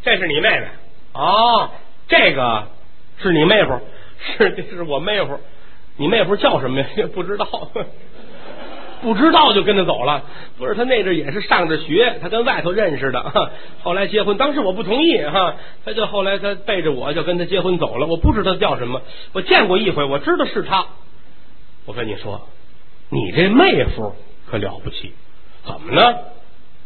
[0.05, 0.67] 这是你妹妹
[1.13, 1.71] 哦，
[2.07, 2.67] 这个
[3.17, 3.79] 是你妹夫，
[4.37, 5.39] 是是我妹夫。
[5.97, 6.87] 你妹夫叫什么呀？
[7.13, 7.71] 不知道，
[9.01, 10.23] 不知道就跟他走了。
[10.57, 18.05] 不是他那阵也是上着学，他跟外头认识的，后来结婚，当时我不同意哈，他就后来他背着我就跟他结婚走了。
[18.07, 19.01] 我不知道他叫什么，
[19.33, 20.85] 我见过一回，我知道是他。
[21.85, 22.47] 我跟你说。
[23.09, 24.15] 你这妹夫
[24.49, 25.13] 可了不起，
[25.63, 26.17] 怎么呢？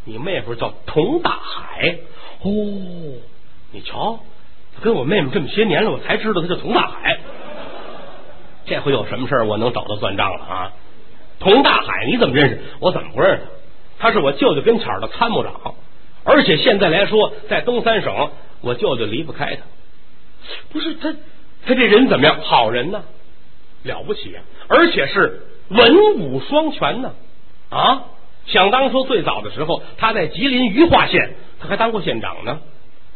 [0.06, 1.98] 你妹夫叫佟大海
[2.42, 2.50] 哦，
[3.72, 4.20] 你瞧，
[4.82, 7.20] 跟我妹妹这么些年了，我才知道他叫佟大海。
[8.66, 10.74] 这回有什么事儿，我能找他算账了啊？
[11.40, 12.62] 佟大海，你怎么认识？
[12.80, 13.44] 我怎么不认识
[14.00, 14.08] 他？
[14.08, 15.76] 他是我舅舅跟前的参谋长，
[16.24, 18.32] 而且现在来说，在东三省，
[18.62, 19.64] 我舅舅离不开他。
[20.72, 21.14] 不是他，
[21.66, 22.42] 他这人怎么样？
[22.42, 23.04] 好人呢，
[23.84, 24.44] 了不起啊！
[24.68, 25.46] 而且是。
[25.70, 27.14] 文武双全呢
[27.70, 28.06] 啊！
[28.50, 32.60] 想当初最早的时候，他在吉林余化县，他还当过县长呢。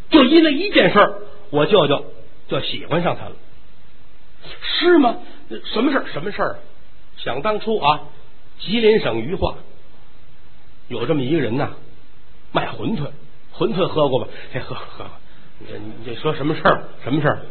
[0.10, 2.06] 就因为一件事儿，我舅舅
[2.48, 3.36] 就喜欢上他了。
[4.62, 5.18] 是吗？
[5.66, 6.60] 什么事儿什么事儿？
[7.18, 8.02] 想当初啊，
[8.60, 9.56] 吉林省余化
[10.88, 11.72] 有这么一个人呐，
[12.52, 13.10] 卖馄饨，
[13.56, 14.28] 馄饨喝过吧？
[14.54, 15.06] 哎，喝喝。
[15.60, 16.84] 你你这说什么事儿？
[17.04, 17.42] 什么事儿？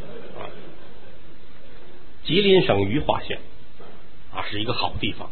[2.25, 3.39] 吉林省余化县。
[4.35, 5.31] 啊，是一个好地方，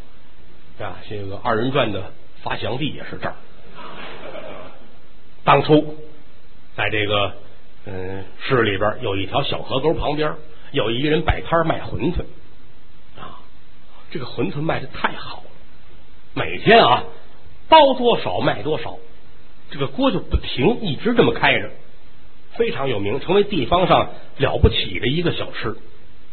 [0.78, 3.34] 啊，这个二人转的发祥地也是这儿。
[5.44, 5.96] 当初
[6.76, 7.34] 在这个
[7.86, 10.34] 嗯市里边有一条小河沟旁边
[10.70, 12.20] 有一个人摆摊卖馄饨
[13.18, 13.40] 啊，
[14.10, 15.50] 这个馄饨卖的太好了，
[16.34, 17.04] 每天啊
[17.68, 18.98] 包多少卖多少，
[19.70, 21.70] 这个锅就不停，一直这么开着，
[22.56, 25.76] 非常有名，成为地方上了不起的一个小吃，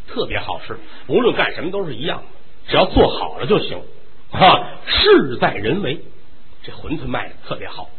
[0.06, 2.24] 特别好吃，无论干什么都是一样的。
[2.68, 3.80] 只要做好了就行
[4.30, 4.78] 啊！
[4.86, 6.00] 事在人为，
[6.62, 7.90] 这馄饨卖的特别好。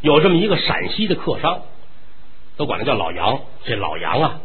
[0.00, 1.62] 有这么一个陕西的客商，
[2.56, 3.40] 都管他叫老杨。
[3.64, 4.40] 这老杨啊，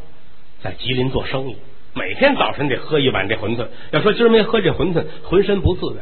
[0.62, 1.58] 在吉林做生意，
[1.94, 3.68] 每天早晨得喝一碗这馄饨。
[3.92, 6.02] 要说今儿没喝这馄饨，浑身不自在。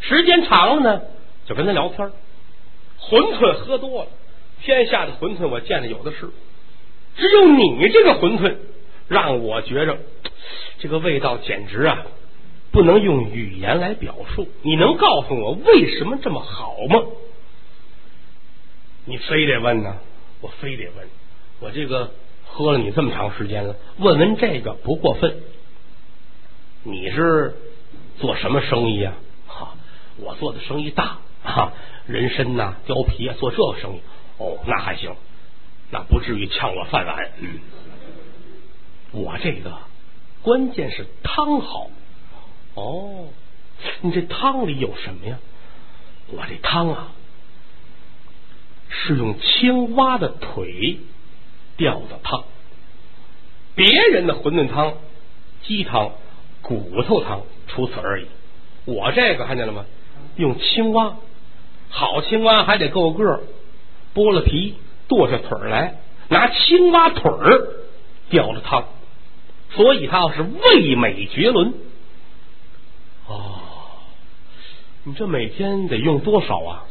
[0.00, 1.02] 时间长了呢，
[1.46, 2.10] 就跟他聊天。
[2.98, 4.10] 馄饨喝多了，
[4.62, 6.30] 天下的馄饨我见的有的是，
[7.16, 8.56] 只有你这个馄饨
[9.08, 9.98] 让我觉着。
[10.78, 12.06] 这个味道简直啊，
[12.70, 14.48] 不能用语言来表述。
[14.62, 17.02] 你能告诉我为什么这么好吗？
[19.06, 19.96] 你非得问呢，
[20.40, 21.08] 我非得问。
[21.58, 22.12] 我这个
[22.46, 25.36] 喝了你这么长时间了，问问这个不过分。
[26.82, 27.56] 你是
[28.18, 29.14] 做什么生意啊？
[29.46, 29.74] 哈，
[30.18, 31.72] 我做的生意大啊，
[32.06, 34.00] 人参呐、貂皮啊，做这个生意。
[34.38, 35.14] 哦，那还行，
[35.90, 37.30] 那不至于抢我饭碗。
[37.40, 37.58] 嗯，
[39.12, 39.76] 我这个。
[40.42, 41.90] 关键是汤好
[42.74, 43.28] 哦，
[44.00, 45.38] 你这汤里有什么呀？
[46.28, 47.08] 我这汤啊，
[48.88, 50.98] 是用青蛙的腿
[51.76, 52.44] 吊的汤。
[53.74, 54.94] 别人的馄饨汤、
[55.62, 56.12] 鸡汤、
[56.62, 58.26] 骨头汤，除此而已。
[58.84, 59.86] 我这个看见了吗？
[60.36, 61.16] 用青蛙，
[61.88, 63.40] 好青蛙还得够个儿，
[64.14, 64.76] 剥了皮，
[65.08, 65.96] 剁下腿来，
[66.28, 67.68] 拿青蛙腿儿
[68.28, 68.86] 吊着汤。
[69.72, 71.74] 所以它要是味美绝伦
[73.30, 73.60] 哦，
[75.04, 76.84] 你这每天得用多少啊？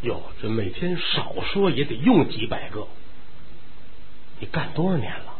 [0.00, 2.88] 哟，这每天少说也得用几百个。
[4.40, 5.34] 你干多少年了？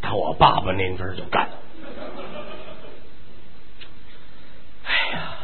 [0.00, 1.48] 到我爸爸那阵儿就干。
[4.84, 5.36] 哎呀，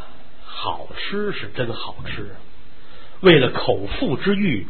[0.45, 2.37] 好吃是真好吃，
[3.23, 4.69] 为了口腹之欲，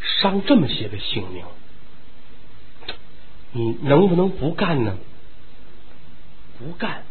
[0.00, 1.44] 伤这么些个性命。
[3.52, 4.96] 你能不能不干呢？
[6.58, 7.04] 不干，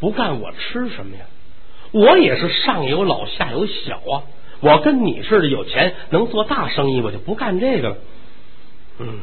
[0.00, 1.26] 不干，我吃什么呀？
[1.92, 4.24] 我也是上有老下有小啊！
[4.60, 7.96] 我跟你似的有钱，能做大生意，我就不干这个了。
[8.98, 9.20] 嗯，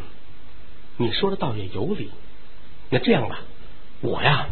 [0.97, 2.11] 你说的倒也有理。
[2.89, 3.39] 那这样吧，
[3.99, 4.47] 我呀，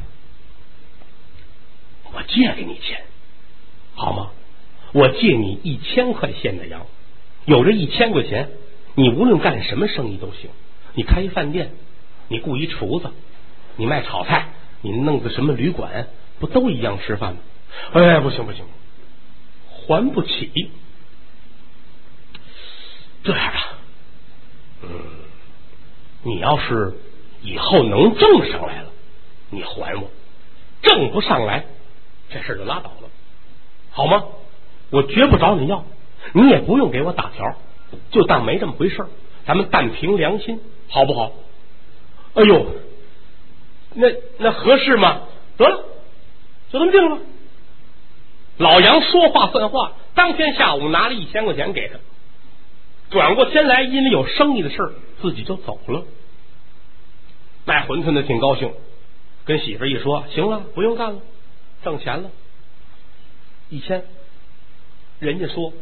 [2.12, 3.04] 我借给你钱，
[3.96, 4.32] 好吗？
[4.92, 6.88] 我借你一千块现的洋，
[7.46, 8.50] 有这一千块钱，
[8.96, 10.50] 你无论干什么生意都行。
[10.94, 11.72] 你开一饭店，
[12.28, 13.12] 你雇一厨子，
[13.78, 14.50] 你卖炒菜，
[14.82, 16.08] 你弄个什么旅馆，
[16.40, 17.40] 不都一样吃饭吗？
[17.94, 18.66] 哎，不行不行，
[19.88, 20.72] 还不起。
[23.24, 23.78] 这样吧，
[24.84, 24.90] 嗯，
[26.24, 26.94] 你要是
[27.42, 28.90] 以后能挣上来了，
[29.50, 30.04] 你还我；
[30.82, 31.66] 挣不上来，
[32.30, 33.10] 这事就拉倒了，
[33.92, 34.24] 好吗？
[34.90, 35.86] 我绝不找你要，
[36.34, 37.58] 你也不用给我打条，
[38.10, 39.06] 就当没这么回事
[39.46, 41.34] 咱们但凭良心，好不好？
[42.36, 42.66] 哎呦，
[43.94, 45.22] 那那合适吗？
[45.58, 45.86] 得了，
[46.72, 47.18] 就这么定了。
[48.58, 52.00] 老杨说话算话，当天下午拿了一千块钱给他，
[53.10, 56.04] 转过天来，因为有生意的事儿自己就走了。
[57.66, 58.74] 卖馄饨的挺高兴，
[59.46, 61.20] 跟媳妇一说，行了，不用干了，
[61.84, 62.32] 挣钱了，
[63.70, 64.04] 一千。
[65.20, 65.74] 人家说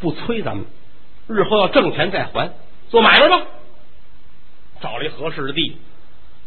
[0.00, 0.66] 不催咱们，
[1.26, 2.52] 日后要挣钱再还，
[2.90, 3.46] 做买卖吧。
[4.80, 5.76] 找了一合适的地，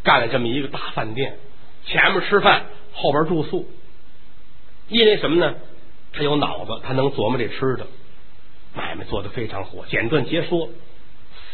[0.07, 1.37] 干了这么一个大饭店，
[1.85, 3.69] 前面吃饭，后边住宿。
[4.87, 5.55] 因为什么呢？
[6.13, 7.85] 他有脑子，他能琢磨这吃的，
[8.73, 9.85] 买卖做的非常火。
[9.89, 10.69] 简短截说，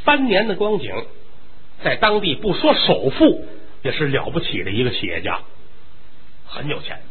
[0.05, 0.93] 三年的光景，
[1.83, 3.43] 在当地不说首富，
[3.81, 5.39] 也是了不起的一个企业家，
[6.45, 7.01] 很有钱。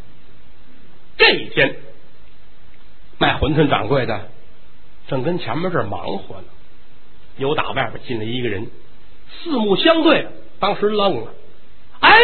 [1.18, 1.74] 这一天。
[3.18, 4.28] 卖馄饨掌柜的
[5.06, 6.44] 正跟前面这忙活呢，
[7.36, 8.68] 有打外边进来一个人，
[9.30, 10.26] 四目相对，
[10.62, 11.34] 当时愣了。
[11.98, 12.20] 哎，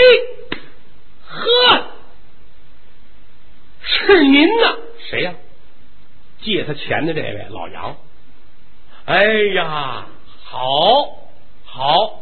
[1.27, 1.87] 呵，
[3.83, 4.77] 是您呐？
[5.11, 5.35] 谁呀？
[6.41, 7.97] 借他钱的这位老杨。
[9.07, 9.25] 哎
[9.57, 10.07] 呀，
[10.45, 10.61] 好，
[11.65, 12.21] 好，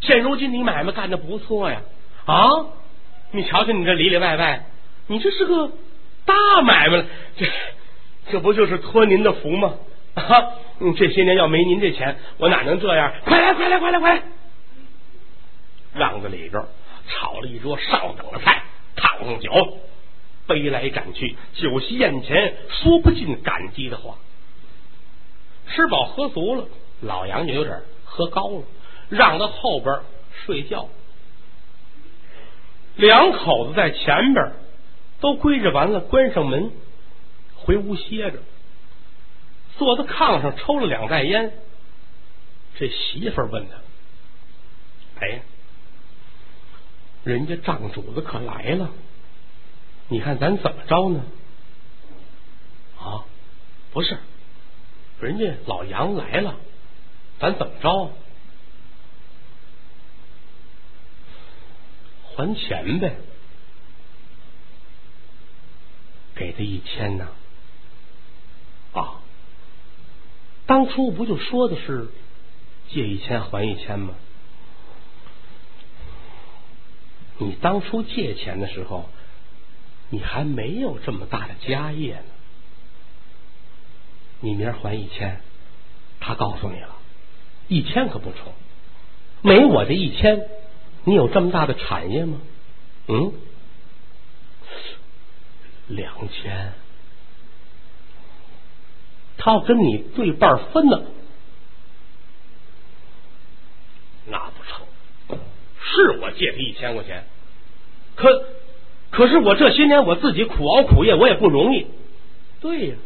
[0.00, 1.82] 现如今你买卖干的不错呀！
[2.24, 2.48] 啊，
[3.30, 4.66] 你瞧瞧你这里里外外，
[5.06, 5.70] 你这是个
[6.24, 7.06] 大买卖了，
[7.36, 7.46] 这。
[8.32, 9.74] 这不就是托您的福吗？
[10.14, 10.24] 啊，
[10.96, 13.12] 这些年要没您这钱，我哪能这样？
[13.24, 14.22] 快来，快来，快来，快来！
[15.96, 16.62] 让子里边
[17.08, 18.62] 炒了一桌上等的菜，
[18.94, 19.78] 烫上酒，
[20.46, 24.16] 杯来盏去，酒席宴前，说不尽感激的话。
[25.68, 26.68] 吃饱喝足了，
[27.00, 28.62] 老杨就有点喝高了，
[29.08, 30.00] 让到后边
[30.44, 30.88] 睡觉。
[32.96, 34.52] 两口子在前边
[35.20, 36.70] 都归置完了，关上门。
[37.56, 38.38] 回屋歇着，
[39.76, 41.52] 坐在炕上抽了两袋烟。
[42.78, 43.76] 这媳妇问他
[45.18, 45.40] ：“哎呀，
[47.26, 48.88] 人家账主子可来了，
[50.08, 51.24] 你看咱怎么着呢？”
[53.02, 53.24] 啊，
[53.92, 54.16] 不是，
[55.20, 56.54] 人家老杨来了，
[57.40, 58.12] 咱怎么着？
[62.36, 63.16] 还钱呗，
[66.36, 67.26] 给他一千呢。
[68.92, 69.20] 啊，
[70.66, 72.08] 当初不就说的是
[72.88, 74.14] 借一千还一千吗？
[77.38, 79.08] 你当初借钱的时候，
[80.10, 82.24] 你还没有这么大的家业呢。
[84.40, 85.40] 你明儿还一千，
[86.20, 86.96] 他告诉你了，
[87.68, 88.52] 一千可不成，
[89.42, 90.48] 没我这一千，
[91.04, 92.40] 你有这么大的产业吗？
[93.08, 93.32] 嗯，
[95.88, 96.72] 两千。
[99.38, 101.02] 他要跟你对半分呢，
[104.26, 105.38] 那不成？
[106.02, 107.24] 是我借他一千块钱，
[108.14, 108.44] 可
[109.10, 111.86] 可是我这些年我自己苦熬苦业，我也不容易。
[112.60, 112.96] 对呀，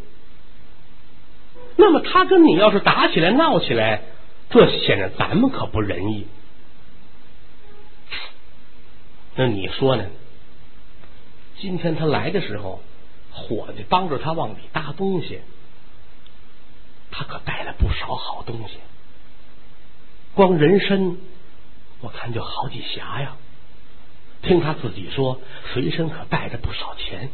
[1.76, 4.02] 那么他跟你要是打起来闹起来，
[4.50, 6.26] 这显得咱们可不仁义。
[9.36, 10.06] 那你说呢？
[11.58, 12.80] 今天他来的时候，
[13.30, 15.40] 伙计帮着他往里搭东西。
[17.10, 18.78] 他可带了不少好东西，
[20.34, 21.16] 光人参
[22.00, 23.36] 我看就好几匣呀。
[24.42, 25.40] 听他自己说，
[25.74, 27.28] 随身可带着不少钱。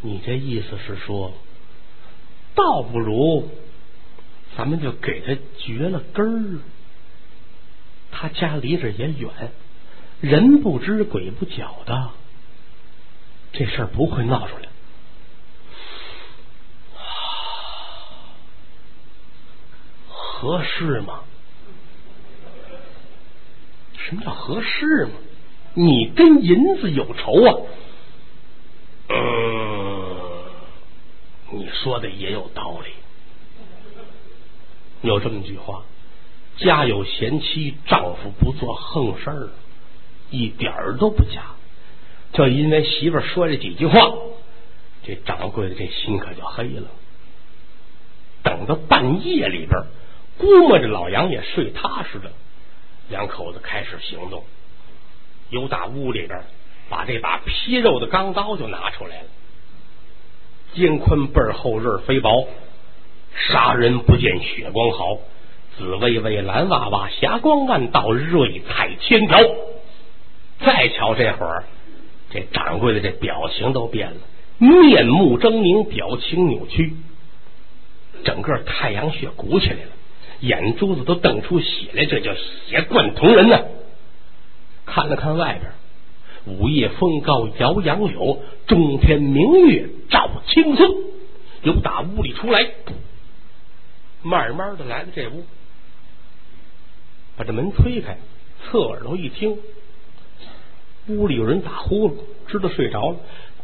[0.00, 1.34] 你这意思是说，
[2.54, 3.50] 倒不如
[4.56, 6.58] 咱们就给他绝了根儿。
[8.10, 9.52] 他家离这也远，
[10.20, 12.10] 人不知鬼不觉的，
[13.52, 14.69] 这事儿不会闹出来。
[20.40, 21.20] 合适吗？
[23.98, 25.12] 什么叫合适吗？
[25.74, 27.56] 你跟银子有仇啊？
[29.10, 30.16] 嗯，
[31.52, 32.90] 你说的也有道理。
[35.02, 35.82] 有这么句话：
[36.56, 39.50] 家有贤妻，丈夫不做横事儿，
[40.30, 41.54] 一点儿都不假。
[42.32, 44.10] 就因为媳妇说这几句话，
[45.04, 46.88] 这掌柜的这心可就黑了。
[48.42, 49.82] 等到半夜里边，
[50.40, 52.32] 估摸着老杨也睡踏实了，
[53.10, 54.42] 两口子开始行动。
[55.50, 56.40] 由打屋里边
[56.88, 59.26] 把这把劈肉的钢刀就拿出来了。
[60.72, 62.48] 肩宽背厚刃肥薄，
[63.34, 65.18] 杀人不见血光毫，
[65.76, 69.38] 紫薇薇蓝娃娃霞光万道，瑞彩千条。
[70.60, 71.64] 再瞧这会儿，
[72.30, 74.16] 这掌柜的这表情都变了，
[74.58, 76.94] 面目狰狞，表情扭曲，
[78.24, 79.90] 整个太阳穴鼓起来了，
[80.40, 83.60] 眼珠子都瞪出血来，这叫血贯瞳人呢。
[84.86, 85.72] 看了看外边。
[86.46, 90.88] 午夜风高摇杨柳，中天明月照青松。
[91.62, 92.70] 由打屋里出来，
[94.22, 95.44] 慢慢的来到这屋，
[97.36, 98.16] 把这门推开，
[98.64, 99.58] 侧耳朵一听，
[101.08, 102.14] 屋里有人打呼噜，
[102.46, 103.16] 知道睡着了，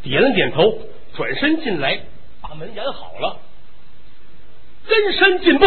[0.02, 0.78] 点了点头，
[1.14, 2.02] 转身进来，
[2.42, 3.40] 把门掩好了，
[4.86, 5.64] 跟身进步，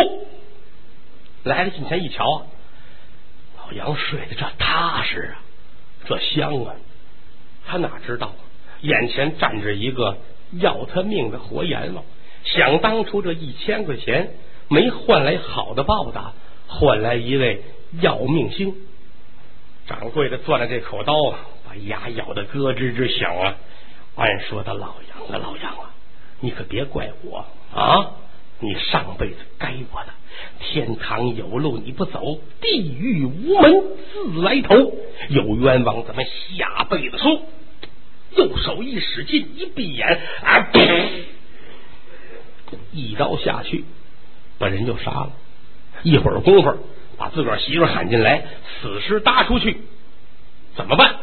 [1.43, 2.45] 来了近前一瞧，
[3.57, 5.41] 老杨睡得这踏实啊，
[6.05, 6.75] 这香啊。
[7.65, 8.33] 他哪知道，
[8.81, 10.17] 眼前站着一个
[10.51, 12.03] 要他命的活阎王。
[12.43, 14.31] 想当初这一千块钱
[14.67, 16.33] 没换来好的报答，
[16.67, 17.63] 换来一位
[18.01, 18.75] 要命星。
[19.87, 21.13] 掌柜的攥着这口刀，
[21.67, 23.55] 把牙咬得咯吱吱响啊！
[24.15, 25.91] 按说的老杨啊，老杨啊，
[26.41, 28.11] 你可别怪我啊！
[28.59, 30.13] 你上辈子该我的，
[30.59, 33.83] 天堂有路你不走，地狱无门
[34.13, 34.93] 自来投。
[35.29, 37.41] 有冤枉咱们下辈子说。
[38.35, 40.07] 右手一使劲，一闭眼，
[40.43, 40.69] 啊！
[42.91, 43.85] 一刀下去，
[44.59, 45.31] 把人就杀了。
[46.03, 46.77] 一会儿功夫，
[47.17, 48.45] 把自个儿媳妇喊进来，
[48.81, 49.81] 死尸搭出去，
[50.75, 51.15] 怎么办？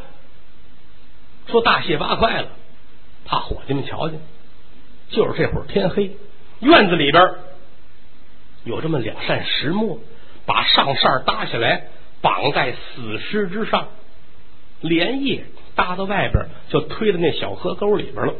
[1.46, 2.48] 说大卸八块了，
[3.24, 4.18] 怕伙计们瞧见。
[5.10, 6.16] 就是这会儿天黑，
[6.60, 7.30] 院子里边
[8.64, 9.98] 有这么两扇石磨，
[10.44, 11.88] 把上扇搭下来，
[12.20, 13.88] 绑在死尸之上，
[14.80, 15.44] 连夜。
[15.74, 18.32] 搭到外边，就推到那小河沟里边了。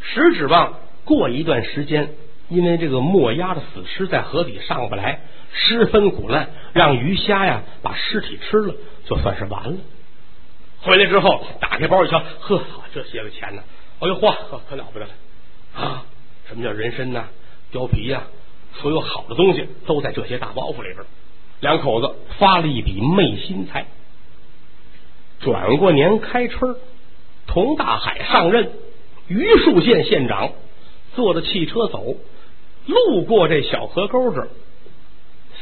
[0.00, 2.14] 实指望过一段时间，
[2.48, 5.20] 因为这个没压的死尸在河底上不来，
[5.52, 8.74] 尸分骨烂，让鱼虾呀把尸体吃了，
[9.06, 9.76] 就算是完了。
[10.80, 12.60] 回来之后，打开包一瞧，呵，
[12.92, 13.62] 这些个钱呢？
[14.00, 14.34] 哎呦，嚯，
[14.68, 15.12] 可了不得了
[15.76, 16.04] 啊！
[16.52, 17.28] 什么叫人参呐、
[17.72, 18.24] 貂皮呀？
[18.74, 20.98] 所有好的东西都在这些大包袱里边。
[21.60, 23.86] 两口子发了一笔昧心财。
[25.40, 26.76] 转过年开春，
[27.46, 28.70] 佟大海上任
[29.28, 30.52] 榆树县县长，
[31.14, 32.16] 坐着汽车走，
[32.86, 34.48] 路过这小河沟这儿，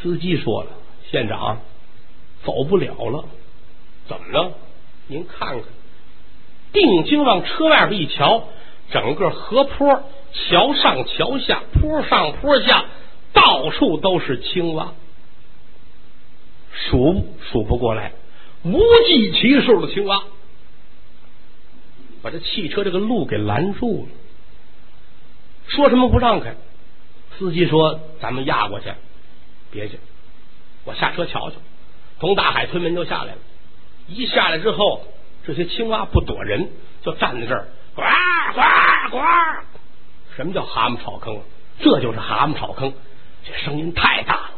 [0.00, 0.70] 司机说了
[1.10, 1.60] ：“县长
[2.42, 3.24] 走不了了，
[4.08, 4.52] 怎么了？
[5.06, 5.62] 您看看。”
[6.72, 8.44] 定睛往车外边一瞧，
[8.90, 12.84] 整个河坡，桥上桥下，坡上坡下，
[13.32, 14.92] 到处都是青蛙，
[16.72, 18.12] 数数不过来。
[18.62, 20.22] 无计其数的青蛙，
[22.22, 24.08] 把这汽车这个路给拦住了。
[25.68, 26.54] 说什么不让开？
[27.38, 28.92] 司机说：“咱们压过去，
[29.70, 29.98] 别去，
[30.84, 31.56] 我下车瞧瞧。”
[32.20, 33.38] 从大海推门就下来了。
[34.08, 35.06] 一下来之后，
[35.46, 36.68] 这些青蛙不躲人，
[37.02, 38.02] 就站在这儿，呱
[38.52, 38.60] 呱
[39.10, 39.24] 呱。
[40.36, 41.40] 什么叫蛤蟆草坑？
[41.80, 42.92] 这就是蛤蟆草坑，
[43.44, 44.50] 这声音太大了。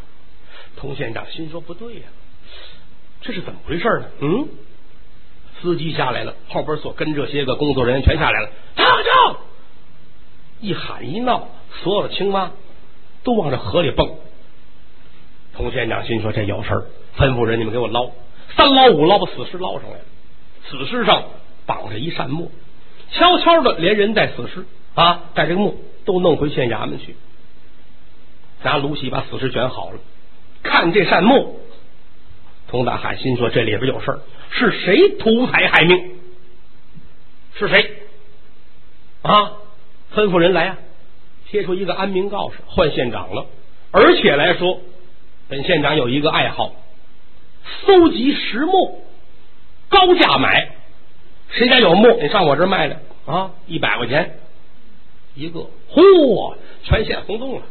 [0.76, 2.02] 童县长心说：“不对呀。”
[3.22, 4.06] 这是怎么回事呢？
[4.20, 4.48] 嗯，
[5.60, 8.50] 司机下来了，后边所跟这些个工作人员全下来了。
[8.74, 9.40] 救救！
[10.60, 11.48] 一喊一闹，
[11.82, 12.50] 所有的青蛙
[13.22, 14.16] 都往这河里蹦。
[15.54, 18.10] 童县长心说这有事儿，吩咐人你们给我捞，
[18.56, 20.04] 三捞五捞把死尸捞上来了。
[20.68, 21.24] 死尸上
[21.66, 22.50] 绑着一扇木，
[23.12, 27.16] 悄悄的连人带死尸啊，带这个木都弄回县衙门去，
[28.62, 29.98] 拿芦席把死尸卷好了。
[30.62, 31.58] 看这扇木。
[32.70, 36.12] 佟大海心说：“这里边有事儿，是谁图财害命？
[37.54, 37.90] 是谁？
[39.20, 39.52] 啊！
[40.14, 40.78] 吩咐人来啊，
[41.50, 43.46] 贴出一个安民告示，换县长了。
[43.90, 44.80] 而且来说，
[45.50, 46.72] 本县长有一个爱好，
[47.84, 49.00] 搜集石墨，
[49.90, 50.70] 高价买。
[51.50, 53.50] 谁家有墓，你上我这儿卖来啊！
[53.66, 54.38] 一百块钱
[55.34, 55.60] 一个，
[55.90, 56.54] 嚯，
[56.84, 57.62] 全县轰动了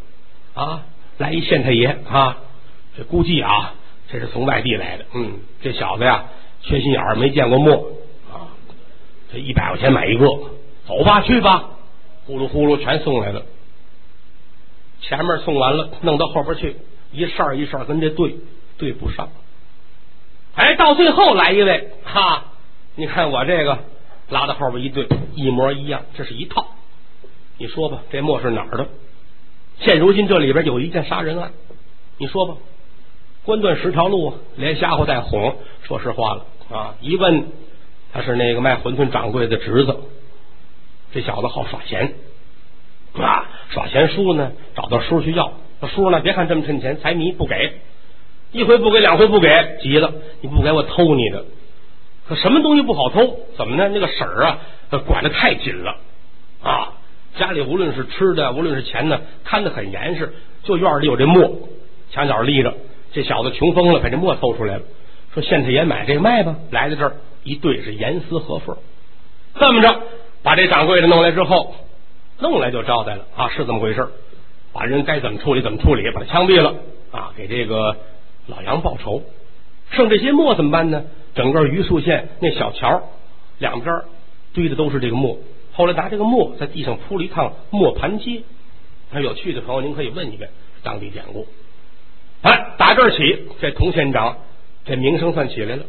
[0.54, 0.86] 啊！
[1.18, 2.38] 来一县太爷啊，
[2.98, 3.76] 这估计啊。”
[4.14, 6.26] 这是从外地来的，嗯，这小子呀，
[6.64, 7.94] 缺心眼儿，没见过墨
[8.30, 8.52] 啊，
[9.32, 10.26] 这一百块钱买一个，
[10.86, 11.70] 走吧，去吧，
[12.26, 13.46] 呼噜呼噜全送来了。
[15.00, 16.76] 前面送完了，弄到后边去，
[17.14, 18.36] 一扇一扇跟这对
[18.78, 19.30] 对不上。
[20.56, 22.48] 哎，到最后来一位，哈，
[22.96, 23.80] 你看我这个
[24.28, 26.68] 拉到后边一对，一模一样，这是一套。
[27.62, 28.88] 你说吧，这墨是哪儿的？
[29.82, 31.52] 现如今这里边有一件杀人案，
[32.18, 32.56] 你说吧，
[33.46, 35.58] 关断十条路，连瞎话带哄。
[35.84, 36.46] 说实话了
[36.76, 37.50] 啊，一问
[38.14, 39.96] 他是那个卖馄饨掌柜的侄子，
[41.14, 42.16] 这小子好耍钱
[43.14, 45.54] 啊，耍钱叔呢，找到叔去要，
[45.88, 47.74] 叔呢，别看这么趁钱，财迷不给，
[48.52, 51.46] 一回不给，两回不给，急了，你不给我偷你的。
[52.28, 53.38] 可什么东西不好偷？
[53.56, 53.88] 怎么呢？
[53.90, 54.58] 那个婶儿啊，
[55.06, 55.98] 管的太紧了
[56.64, 56.94] 啊。
[57.38, 60.34] 家里无论是吃的，无论是钱呢，看得很严实。
[60.64, 61.70] 就院里有这墨，
[62.12, 62.74] 墙角立着。
[63.14, 64.84] 这小子穷疯了，把这墨偷出来了，
[65.34, 66.56] 说县太爷买这个卖吧。
[66.70, 68.78] 来到这儿一对是严丝合缝，
[69.56, 70.02] 这么着
[70.44, 71.76] 把这掌柜的弄来之后，
[72.40, 74.08] 弄来就招待了啊，是这么回事
[74.72, 76.76] 把人该怎么处理怎么处理，把他枪毙了
[77.12, 77.98] 啊，给这个
[78.48, 79.24] 老杨报仇。
[79.90, 81.04] 剩这些墨怎么办呢？
[81.34, 83.04] 整个榆树县那小桥
[83.58, 84.02] 两边
[84.54, 85.38] 堆的都是这个墨。
[85.82, 88.44] 后来拿这个墨在地上铺了一趟磨盘街，
[89.10, 90.48] 那有趣的朋友您可以问一问
[90.84, 91.48] 当地典故。
[92.44, 94.38] 哎，打这儿起，这童县长
[94.86, 95.86] 这名声算起来了。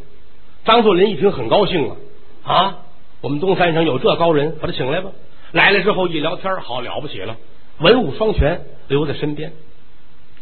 [0.65, 1.97] 张作霖一听很高兴啊
[2.43, 2.79] 啊！
[3.21, 5.11] 我们东三省有这高人，把他请来吧。
[5.51, 7.37] 来了之后一聊天，好了不起了，
[7.77, 9.53] 文武双全留在身边。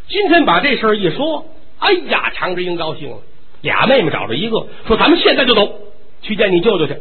[0.07, 1.45] 今天把这事儿一说，
[1.81, 3.17] 哎呀，常志英高兴了，
[3.63, 5.75] 俩妹妹找着一个，说咱们现在就走
[6.23, 6.97] 去见你舅舅去。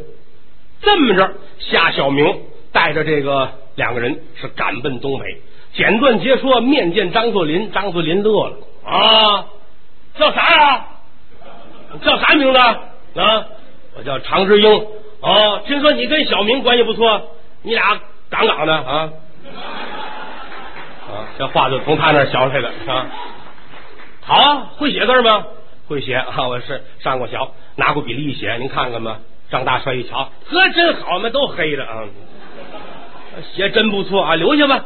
[0.82, 5.40] 这么着，夏小明带着这个两个人是赶奔东北，
[5.74, 7.70] 简短截说面见张作霖。
[7.72, 9.46] 张作霖乐了啊，
[10.18, 10.86] 叫啥呀？
[12.02, 12.78] 叫啥名字啊？
[13.96, 14.86] 我叫常之英。
[15.20, 17.20] 啊，听说你跟小明关系不错，
[17.62, 18.00] 你俩
[18.30, 19.10] 杠杠的啊？
[21.10, 23.06] 啊，这话就从他那学来的啊。
[24.22, 25.44] 好啊，会写字吗？
[25.88, 27.36] 会写啊，我是上过学，
[27.76, 29.18] 拿过笔一写，您看看吧。
[29.50, 32.04] 张大帅一瞧，呵，真好嘛，都黑的啊！
[33.52, 34.84] 鞋真不错啊，留下吧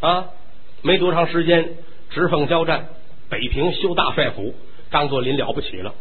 [0.00, 0.24] 啊！
[0.82, 1.68] 没多长时间，
[2.10, 2.86] 直奉交战，
[3.28, 4.54] 北平修大帅府，
[4.90, 5.94] 张作霖了不起了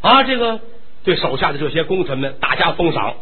[0.00, 0.22] 啊！
[0.22, 0.60] 这个
[1.04, 3.14] 对手下的这些功臣们大加封赏，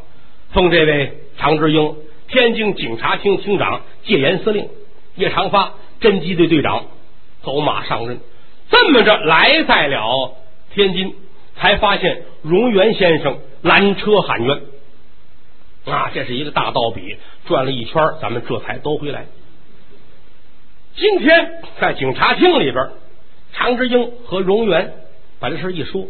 [0.53, 1.97] 封这位常之英
[2.29, 4.69] 天津警察厅厅长、戒严司令，
[5.17, 6.85] 叶长发侦缉队队长，
[7.43, 8.21] 走马上任。
[8.71, 10.37] 这么着来在了
[10.75, 11.15] 天津，
[11.57, 13.39] 才发现荣源先生。
[13.63, 14.61] 拦车喊冤
[15.87, 16.11] 啊！
[16.15, 19.27] 这是一个大道比，转了一圈，咱们这才都回来。
[20.97, 22.91] 今天在警察厅里边，
[23.53, 24.93] 常之英和荣源
[25.41, 26.07] 把这事一说，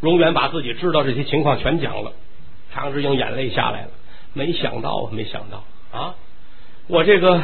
[0.00, 2.12] 荣源把自己知道这些情况全讲了。
[2.72, 3.88] 常之英眼泪下来了，
[4.32, 6.14] 没想到啊，没想到啊！
[6.86, 7.42] 我这个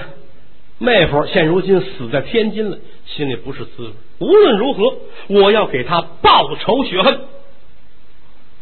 [0.79, 3.93] 妹夫现如今死在天津了，心里不是滋味。
[4.21, 7.21] 无论如何，我要给他报仇雪恨。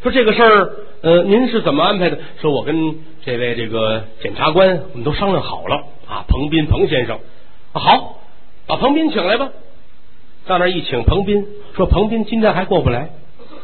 [0.05, 0.69] 说这个事儿，
[1.01, 2.19] 呃，您是怎么安排的？
[2.39, 5.77] 说我跟这位这个检察官，我们都商量好了
[6.07, 6.25] 啊。
[6.27, 7.19] 彭斌，彭先生，
[7.73, 8.19] 好，
[8.67, 9.49] 把彭斌请来吧。
[10.45, 13.09] 到那一请彭斌，说彭斌今天还过不来，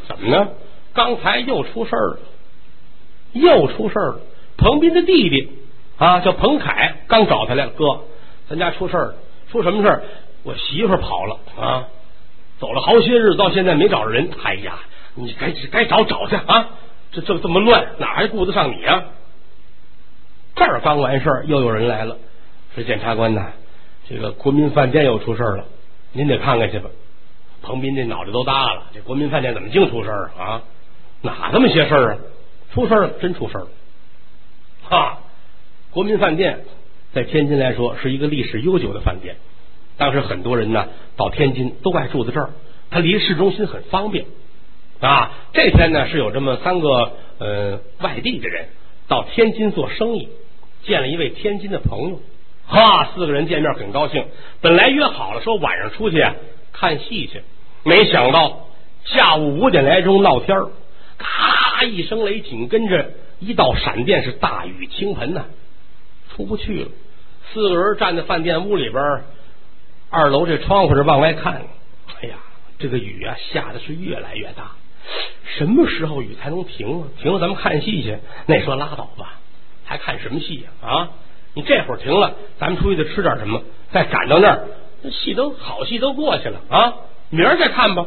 [0.08, 0.48] 怎么呢？
[0.92, 2.18] 刚才又出事儿了，
[3.34, 4.20] 又出事儿了。
[4.56, 5.48] 彭斌的弟弟
[5.96, 8.00] 啊，叫彭凯，刚找他来了，哥，
[8.48, 9.14] 咱家出事儿了，
[9.52, 10.02] 出什么事儿？
[10.42, 11.86] 我媳妇跑了啊，
[12.58, 14.28] 走了好些日子，到现在没找着人。
[14.42, 14.80] 哎呀！
[15.14, 16.70] 你该该找找去啊！
[17.12, 19.04] 这这这么乱，哪还顾得上你啊？
[20.54, 22.16] 这儿刚完事儿，又有人来了，
[22.74, 23.52] 说检察官呐，
[24.08, 25.66] 这个国民饭店又出事了，
[26.12, 26.88] 您得看看去吧。
[27.60, 30.62] 彭斌这脑袋都大了，这国民饭店怎么净出事儿啊？
[31.20, 32.18] 哪这么些事儿啊？
[32.72, 33.68] 出事儿了，真出事儿了！
[34.84, 35.18] 哈，
[35.90, 36.60] 国民饭店
[37.12, 39.36] 在天津来说是一个历史悠久的饭店，
[39.98, 42.50] 当时很多人呢到天津都爱住在这儿，
[42.90, 44.24] 它离市中心很方便。
[45.02, 48.68] 啊，这天呢是有这么三个呃外地的人
[49.08, 50.28] 到天津做生意，
[50.84, 52.20] 见了一位天津的朋友，
[52.68, 54.24] 哈，四个人见面很高兴，
[54.60, 56.24] 本来约好了说晚上出去
[56.72, 57.42] 看戏去，
[57.82, 58.68] 没想到
[59.04, 60.68] 下午五点来钟闹天儿，
[61.18, 65.46] 咔一声雷，紧跟着一道闪电，是大雨倾盆呐，
[66.30, 66.88] 出不去了。
[67.52, 69.02] 四个人站在饭店屋里边，
[70.10, 71.62] 二楼这窗户这往外看，
[72.22, 72.36] 哎呀，
[72.78, 74.76] 这个雨啊下的是越来越大。
[75.44, 77.08] 什么时候雨才能停啊？
[77.20, 78.18] 停了，咱们看戏去。
[78.46, 79.34] 那说拉倒吧，
[79.84, 80.88] 还看什么戏呀？
[80.88, 81.10] 啊，
[81.54, 84.64] 你这会儿停了，咱们出去再吃点什么，再赶到那儿，
[85.02, 86.94] 那戏都好戏都过去了啊，
[87.30, 88.06] 明儿再看吧。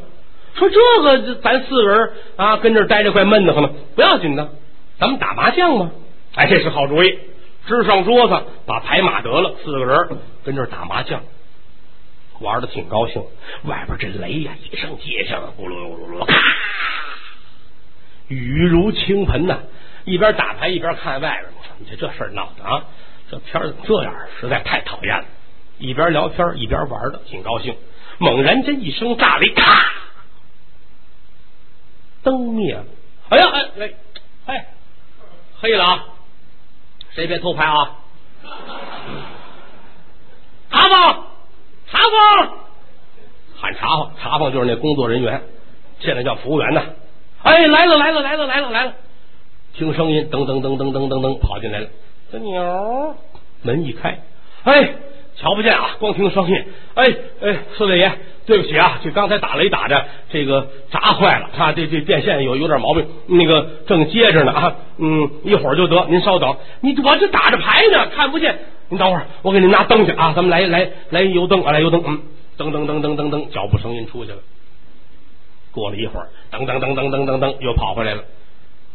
[0.56, 4.50] 说这个，咱四个人啊，跟这儿待着怪闷得慌的，不要紧的，
[4.98, 5.92] 咱们打麻将吧。
[6.36, 7.20] 哎，这是好主意，
[7.68, 11.22] 支上桌子，把牌码得了，四个人跟这儿打麻将。
[12.40, 13.24] 玩的挺高兴。
[13.64, 16.36] 外边这雷呀，一声接一声，咕噜噜噜噜，咔，
[18.28, 19.60] 雨如倾盆呐！
[20.06, 21.46] 一边打牌一边看外边，
[21.80, 22.86] 你这这事闹的啊！
[23.30, 24.14] 这天怎么这样？
[24.40, 25.26] 实在太讨厌了。
[25.78, 27.76] 一边聊天一边玩的挺高兴。
[28.18, 29.92] 猛然间一声炸雷，咔，
[32.24, 32.86] 灯灭了。
[33.30, 33.94] 哎呀，哎哎
[34.46, 34.68] 哎，
[35.60, 36.06] 黑了啊！
[37.14, 37.96] 谁别偷拍啊！
[40.70, 41.35] 茶房，茶
[42.10, 42.58] 房，
[43.56, 45.42] 喊茶房，茶房就是那工作人员，
[46.00, 46.82] 现在叫服务员呢。
[47.44, 48.94] 哎，来了来了来了来了来了！
[49.74, 51.88] 听声音，噔噔噔噔噔噔噔，跑进来了。
[52.32, 53.16] 这鸟
[53.62, 54.20] 门一开，
[54.64, 54.94] 哎。
[55.38, 56.66] 瞧不见啊，光听声音。
[56.94, 58.10] 哎哎，四位爷，
[58.46, 66.56] 对不起啊，这刚才打雷打的，这个闸坏了啊，这这电线有有点毛病，那个正接着呢啊，嗯，一会儿就得，您稍等。
[66.82, 68.60] 你我这打着牌呢，看不见。
[68.90, 72.04] 您等会儿，我给您拿灯去啊，咱们来来来油灯啊，来油灯。
[72.06, 72.22] 嗯，
[72.58, 74.38] 噔噔噔噔噔噔，脚步声音出去了。
[75.72, 78.24] 过了一会儿，噔噔噔噔噔噔噔，又跑回来了，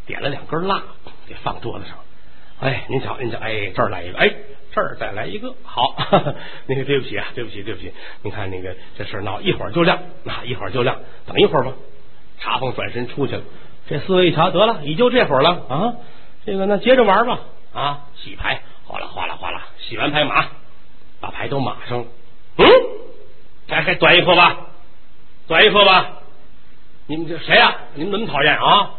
[0.06, 0.80] 点了两根蜡，
[1.28, 1.96] 给放桌子上。
[2.60, 4.32] 哎，您瞧，您瞧，哎，这儿来一个，哎。
[4.72, 5.96] 这儿再来一个，好，
[6.66, 7.92] 那个对不起啊，对不起，对不起，
[8.22, 10.96] 你看那个这事闹一会儿就亮，那一会儿就亮，
[11.26, 11.72] 等一会儿吧。
[12.38, 13.42] 茶房转身出去了，
[13.88, 15.94] 这四位一瞧，得了，也就这会儿了啊，
[16.46, 17.40] 这个那接着玩吧
[17.74, 20.46] 啊，洗牌，哗啦哗啦哗啦，洗完牌马，
[21.18, 22.04] 把牌都码上了。
[22.58, 22.66] 嗯，
[23.66, 24.56] 还还端一副吧，
[25.48, 26.18] 端一副吧。
[27.08, 27.74] 你们这谁呀？
[27.94, 28.90] 你们怎么讨厌啊？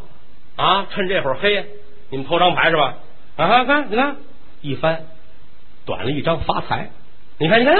[0.57, 1.65] 啊，趁这会儿黑，
[2.09, 2.95] 你们偷张牌是吧？
[3.37, 4.17] 啊，看，你看，
[4.61, 5.05] 一翻。
[5.83, 6.91] 短了一张发财，
[7.39, 7.75] 你看，你看，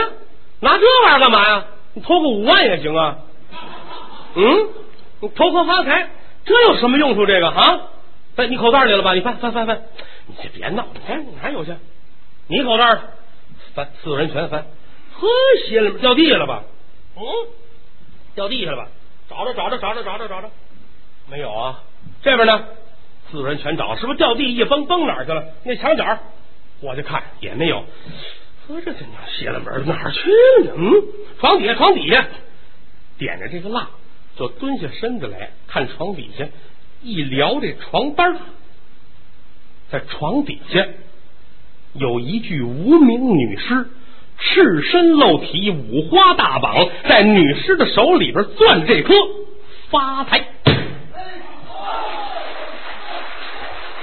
[0.60, 1.66] 拿这玩意儿干嘛呀？
[1.94, 3.20] 你偷个五万也行啊。
[4.34, 4.70] 嗯，
[5.20, 6.10] 你偷个发财，
[6.44, 7.28] 这有什么用处？
[7.28, 7.80] 这个啊，
[8.36, 9.14] 在你口袋里了吧？
[9.14, 9.84] 你翻翻翻翻，
[10.26, 11.76] 你先别闹，你看哪有去？
[12.48, 13.00] 你口袋
[13.76, 14.66] 翻，四个人全翻，
[15.14, 15.28] 呵，
[15.68, 16.64] 鞋里面掉地下了吧？
[17.16, 17.22] 嗯，
[18.34, 18.88] 掉地下了吧？
[19.30, 20.50] 找着找着找着找着找着，
[21.30, 21.84] 没有啊？
[22.24, 22.66] 这边呢？
[23.32, 25.46] 四个人全找，是不是掉地一崩崩哪去了？
[25.64, 26.20] 那墙角。
[26.84, 27.86] 我就看也没有，
[28.66, 30.32] 说这这娘邪了门哪儿去
[30.66, 30.74] 了呢？
[30.78, 31.04] 嗯，
[31.40, 32.26] 床底下，床底下
[33.20, 33.88] 点着这个蜡，
[34.36, 36.48] 就蹲下身子来看床底下，
[37.04, 38.36] 一撩这床单
[39.92, 40.88] 在床底下
[41.94, 43.88] 有一具无名女尸，
[44.40, 49.14] 赤身露体，五花大绑，在女尸的手里边攥这颗
[49.92, 50.48] 发财。